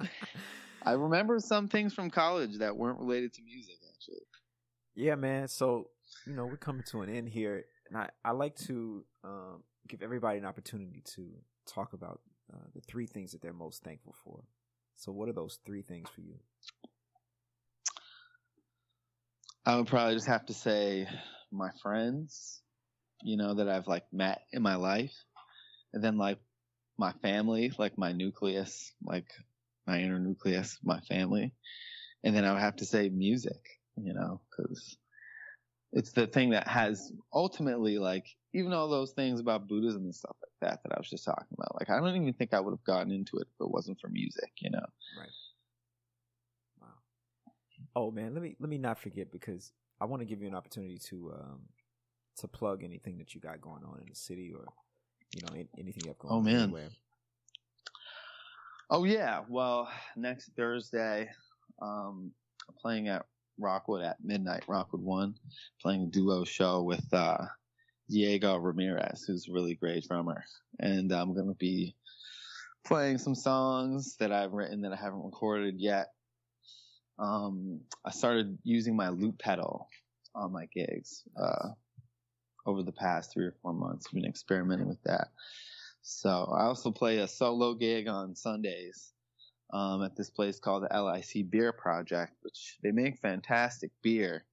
I 0.83 0.91
remember 0.93 1.39
some 1.39 1.67
things 1.67 1.93
from 1.93 2.09
college 2.09 2.57
that 2.59 2.75
weren't 2.75 2.99
related 2.99 3.33
to 3.33 3.41
music 3.43 3.75
actually. 3.95 4.21
Yeah, 4.95 5.15
man. 5.15 5.47
So, 5.47 5.89
you 6.25 6.33
know, 6.33 6.45
we're 6.45 6.57
coming 6.57 6.83
to 6.91 7.01
an 7.01 7.09
end 7.09 7.29
here. 7.29 7.65
And 7.89 7.97
I, 7.97 8.09
I 8.23 8.31
like 8.31 8.55
to 8.67 9.03
um, 9.23 9.63
give 9.87 10.01
everybody 10.01 10.39
an 10.39 10.45
opportunity 10.45 11.03
to 11.15 11.29
talk 11.67 11.93
about 11.93 12.21
uh, 12.53 12.57
the 12.73 12.81
three 12.81 13.05
things 13.07 13.31
that 13.31 13.41
they're 13.41 13.53
most 13.53 13.83
thankful 13.83 14.15
for. 14.23 14.43
So, 14.95 15.11
what 15.11 15.29
are 15.29 15.33
those 15.33 15.59
three 15.65 15.81
things 15.81 16.09
for 16.09 16.21
you? 16.21 16.35
I 19.65 19.77
would 19.77 19.87
probably 19.87 20.13
just 20.13 20.27
have 20.27 20.45
to 20.47 20.53
say 20.53 21.07
my 21.51 21.69
friends, 21.81 22.61
you 23.23 23.37
know, 23.37 23.55
that 23.55 23.67
I've 23.67 23.87
like 23.87 24.05
met 24.13 24.41
in 24.51 24.61
my 24.61 24.75
life. 24.75 25.13
And 25.93 26.03
then 26.03 26.17
like 26.17 26.39
my 26.97 27.13
family, 27.21 27.71
like 27.77 27.97
my 27.97 28.11
nucleus, 28.11 28.91
like 29.03 29.27
my 29.87 29.99
inner 29.99 30.19
nucleus, 30.19 30.77
my 30.83 30.99
family. 31.01 31.53
And 32.23 32.35
then 32.35 32.45
I 32.45 32.51
would 32.53 32.61
have 32.61 32.75
to 32.77 32.85
say 32.85 33.09
music, 33.09 33.79
you 33.95 34.13
know, 34.13 34.41
cause 34.55 34.97
it's 35.93 36.11
the 36.11 36.27
thing 36.27 36.51
that 36.51 36.67
has 36.67 37.11
ultimately 37.33 37.97
like, 37.97 38.25
even 38.53 38.73
all 38.73 38.89
those 38.89 39.11
things 39.11 39.39
about 39.39 39.67
Buddhism 39.67 40.03
and 40.03 40.15
stuff 40.15 40.35
like 40.41 40.51
that 40.65 40.81
that 40.83 40.93
I 40.93 40.99
was 40.99 41.09
just 41.09 41.25
talking 41.25 41.47
about. 41.57 41.75
Like, 41.79 41.89
I 41.89 41.97
don't 41.99 42.15
even 42.15 42.33
think 42.33 42.53
I 42.53 42.59
would 42.59 42.71
have 42.71 42.83
gotten 42.83 43.11
into 43.11 43.37
it 43.37 43.47
if 43.53 43.65
it 43.65 43.71
wasn't 43.71 43.99
for 43.99 44.09
music, 44.09 44.51
you 44.59 44.69
know? 44.69 44.85
Right. 45.17 45.29
Wow. 46.81 46.87
Oh 47.95 48.11
man, 48.11 48.33
let 48.33 48.43
me 48.43 48.55
let 48.59 48.69
me 48.69 48.77
not 48.77 48.99
forget 48.99 49.31
because 49.31 49.71
I 50.01 50.05
want 50.05 50.21
to 50.21 50.25
give 50.25 50.41
you 50.41 50.47
an 50.47 50.55
opportunity 50.55 50.97
to 51.09 51.33
um 51.39 51.59
to 52.37 52.47
plug 52.47 52.83
anything 52.83 53.17
that 53.19 53.33
you 53.33 53.39
got 53.41 53.61
going 53.61 53.83
on 53.85 53.99
in 54.01 54.09
the 54.09 54.15
city 54.15 54.51
or 54.53 54.65
you 55.35 55.41
know 55.41 55.53
anything 55.77 56.03
you 56.03 56.09
have 56.09 56.19
going 56.19 56.33
Oh, 56.33 56.37
on 56.39 56.43
man. 56.45 56.63
anywhere. 56.63 56.89
Oh 58.89 59.03
yeah. 59.03 59.41
Well, 59.49 59.89
next 60.15 60.51
Thursday, 60.55 61.29
um, 61.81 62.31
I'm 62.67 62.75
playing 62.79 63.07
at 63.07 63.25
Rockwood 63.57 64.03
at 64.03 64.17
midnight, 64.23 64.63
Rockwood 64.67 65.01
One, 65.01 65.35
playing 65.81 66.03
a 66.03 66.07
duo 66.07 66.43
show 66.43 66.83
with 66.83 67.05
uh, 67.13 67.45
Diego 68.09 68.57
Ramirez, 68.57 69.23
who's 69.25 69.47
a 69.47 69.51
really 69.51 69.75
great 69.75 70.07
drummer, 70.07 70.43
and 70.79 71.11
I'm 71.11 71.33
gonna 71.33 71.55
be 71.55 71.95
playing 72.85 73.17
some 73.17 73.35
songs 73.35 74.15
that 74.17 74.31
I've 74.31 74.53
written 74.53 74.81
that 74.81 74.93
I 74.93 74.95
haven't 74.95 75.23
recorded 75.23 75.75
yet. 75.79 76.07
Um, 77.17 77.81
I 78.03 78.11
started 78.11 78.57
using 78.63 78.95
my 78.95 79.09
loop 79.09 79.39
pedal 79.39 79.87
on 80.35 80.51
my 80.51 80.67
gigs 80.73 81.23
uh, 81.35 81.69
over 82.65 82.83
the 82.83 82.91
past 82.91 83.33
three 83.33 83.45
or 83.45 83.55
four 83.61 83.73
months. 83.73 84.07
I've 84.07 84.13
been 84.13 84.29
experimenting 84.29 84.87
with 84.87 85.01
that. 85.03 85.29
So 86.01 86.29
I 86.29 86.65
also 86.65 86.91
play 86.91 87.17
a 87.17 87.27
solo 87.27 87.73
gig 87.73 88.07
on 88.07 88.35
Sundays 88.35 89.13
um, 89.73 90.03
at 90.03 90.15
this 90.15 90.29
place 90.29 90.59
called 90.59 90.83
the 90.83 91.01
LIC 91.01 91.49
Beer 91.49 91.71
Project, 91.73 92.33
which 92.41 92.77
they 92.83 92.91
make 92.91 93.17
fantastic 93.17 93.91
beer. 94.03 94.45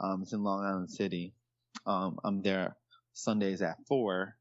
Um, 0.00 0.22
it's 0.22 0.32
in 0.32 0.42
Long 0.42 0.64
Island 0.64 0.90
City. 0.90 1.32
Um, 1.86 2.18
I'm 2.24 2.42
there 2.42 2.76
Sundays 3.22 3.62
at 3.62 3.76
four. 3.86 4.36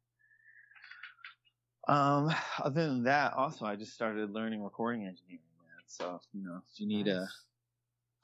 Um, 1.87 2.31
other 2.63 2.87
than 2.87 3.03
that, 3.03 3.33
also 3.33 3.65
I 3.65 3.75
just 3.75 3.93
started 3.93 4.31
learning 4.31 4.63
recording 4.63 5.01
engineering, 5.07 5.41
man. 5.59 5.83
So 5.87 6.19
you 6.33 6.43
know, 6.43 6.61
if 6.71 6.79
you 6.79 6.87
need 6.87 7.07
a 7.07 7.27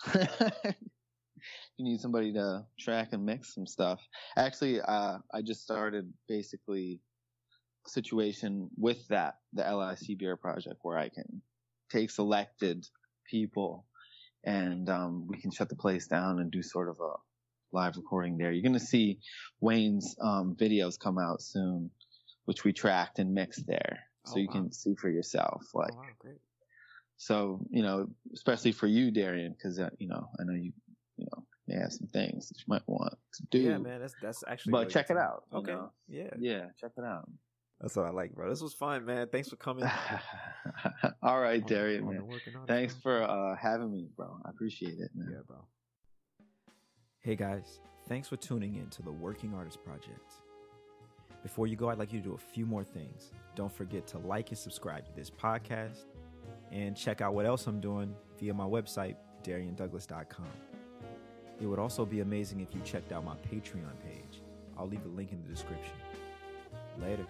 you 1.78 1.86
need 1.86 2.00
somebody 2.00 2.34
to 2.34 2.65
track 2.80 3.10
and 3.12 3.26
mix 3.26 3.54
some 3.54 3.68
stuff. 3.68 4.02
Actually, 4.38 4.82
uh, 4.82 5.18
I 5.34 5.41
just 5.41 5.63
started 5.63 6.12
basically 6.28 7.00
a 7.86 7.89
situation 7.89 8.70
with 8.78 9.08
that, 9.08 9.36
the 9.54 9.63
LIC 9.63 10.20
Beer 10.20 10.38
Project, 10.38 10.78
where 10.82 10.98
I 10.98 11.10
can 11.10 11.41
take 11.91 12.10
selected 12.10 12.86
people 13.30 13.86
and 14.44 14.89
um, 14.89 15.28
we 15.28 15.38
can 15.38 15.52
shut 15.52 15.70
the 15.70 15.76
place 15.76 16.08
down 16.08 16.39
and 16.39 16.52
do 16.52 16.62
sort 16.62 16.89
of 16.89 17.00
a 17.00 17.13
live 17.76 17.98
recording 17.98 18.38
there. 18.38 18.52
You're 18.52 18.64
going 18.64 18.74
to 18.74 18.80
see 18.80 19.20
Wayne's 19.60 20.16
um, 20.22 20.56
videos 20.56 20.98
come 20.98 21.20
out 21.20 21.42
soon, 21.42 21.92
which 22.46 22.64
we 22.64 22.74
tracked 22.74 23.20
and 23.20 23.34
mixed 23.34 23.68
there. 23.68 24.00
So 24.26 24.36
Oh, 24.36 24.40
you 24.40 24.48
wow. 24.48 24.54
can 24.54 24.72
see 24.72 24.96
for 24.96 25.10
yourself. 25.10 25.64
Like, 25.74 25.92
oh, 25.94 25.98
wow, 25.98 26.32
so, 27.18 27.66
you 27.70 27.82
know, 27.84 28.08
especially 28.34 28.72
for 28.72 28.88
you, 28.88 29.12
Darrian, 29.12 29.54
because, 29.54 29.80
uh, 29.80 29.90
you 30.00 30.08
know, 30.08 30.28
I 30.40 30.44
know 30.44 30.54
you, 30.54 30.74
you 31.18 31.26
know, 31.32 31.46
may 31.68 31.76
have 31.76 31.94
some 31.94 32.08
things 32.08 32.50
that 32.50 32.58
you 32.60 32.66
might 32.68 32.84
want 32.88 33.14
to 33.36 33.44
do. 33.52 33.60
Yeah, 33.60 33.78
man, 33.78 34.02
that's 34.02 34.16
that's 34.22 34.44
actually. 34.48 34.72
But 34.72 34.90
check 34.90 35.10
it 35.10 35.18
out, 35.18 35.44
Okay. 35.54 35.72
know. 35.72 35.92
Yeah, 36.08 36.30
Yeah, 36.40 36.66
check 36.80 36.92
it 36.98 37.04
out. 37.04 37.30
that's 37.80 37.96
what 37.96 38.06
I 38.06 38.10
like, 38.10 38.34
bro. 38.34 38.50
This 38.50 38.62
was 38.62 38.74
fun, 38.74 39.06
man. 39.06 39.28
Thanks 39.32 39.50
for 39.50 39.56
coming. 39.56 39.86
All 41.24 41.40
right, 41.40 41.66
Darrian, 41.66 42.06
man. 42.10 42.28
Thanks 42.68 42.96
for 42.96 43.24
uh, 43.24 43.56
having 43.56 43.92
me, 43.92 44.08
bro. 44.16 44.38
I 44.46 44.50
appreciate 44.50 45.00
it, 45.00 45.12
man. 45.16 45.30
Yeah, 45.32 45.42
bro. 45.48 45.66
Hey 47.26 47.36
guys, 47.36 47.80
thanks 48.08 48.28
for 48.28 48.36
tuning 48.36 48.76
in 48.76 48.88
to 48.92 49.02
the 49.02 49.12
Working 49.12 49.56
Artist 49.56 49.84
Project. 49.84 50.34
Before 51.42 51.66
you 51.66 51.76
go, 51.76 51.90
I'd 51.90 51.98
like 51.98 52.14
you 52.14 52.20
to 52.20 52.24
do 52.24 52.34
a 52.36 52.38
few 52.38 52.68
more 52.68 52.84
things. 52.84 53.32
Don't 53.56 53.72
forget 53.72 54.06
to 54.10 54.20
like 54.20 54.50
and 54.50 54.58
subscribe 54.60 55.08
to 55.08 55.12
this 55.16 55.32
podcast 55.32 56.04
and 56.72 56.96
check 56.96 57.22
out 57.22 57.34
what 57.34 57.48
else 57.48 57.66
I'm 57.66 57.80
doing 57.80 58.14
via 58.40 58.54
my 58.54 58.66
website, 58.66 59.16
DarrianDouglas.com. 59.44 60.46
It 61.60 61.66
would 61.66 61.80
also 61.80 62.06
be 62.06 62.20
amazing 62.20 62.60
if 62.60 62.76
you 62.76 62.82
checked 62.82 63.12
out 63.12 63.26
my 63.26 63.38
Patreon 63.52 64.00
page. 64.04 64.44
I'll 64.78 64.88
leave 64.88 65.02
the 65.02 65.10
link 65.10 65.32
in 65.32 65.42
the 65.42 65.50
description. 65.50 65.96
Later. 67.02 67.26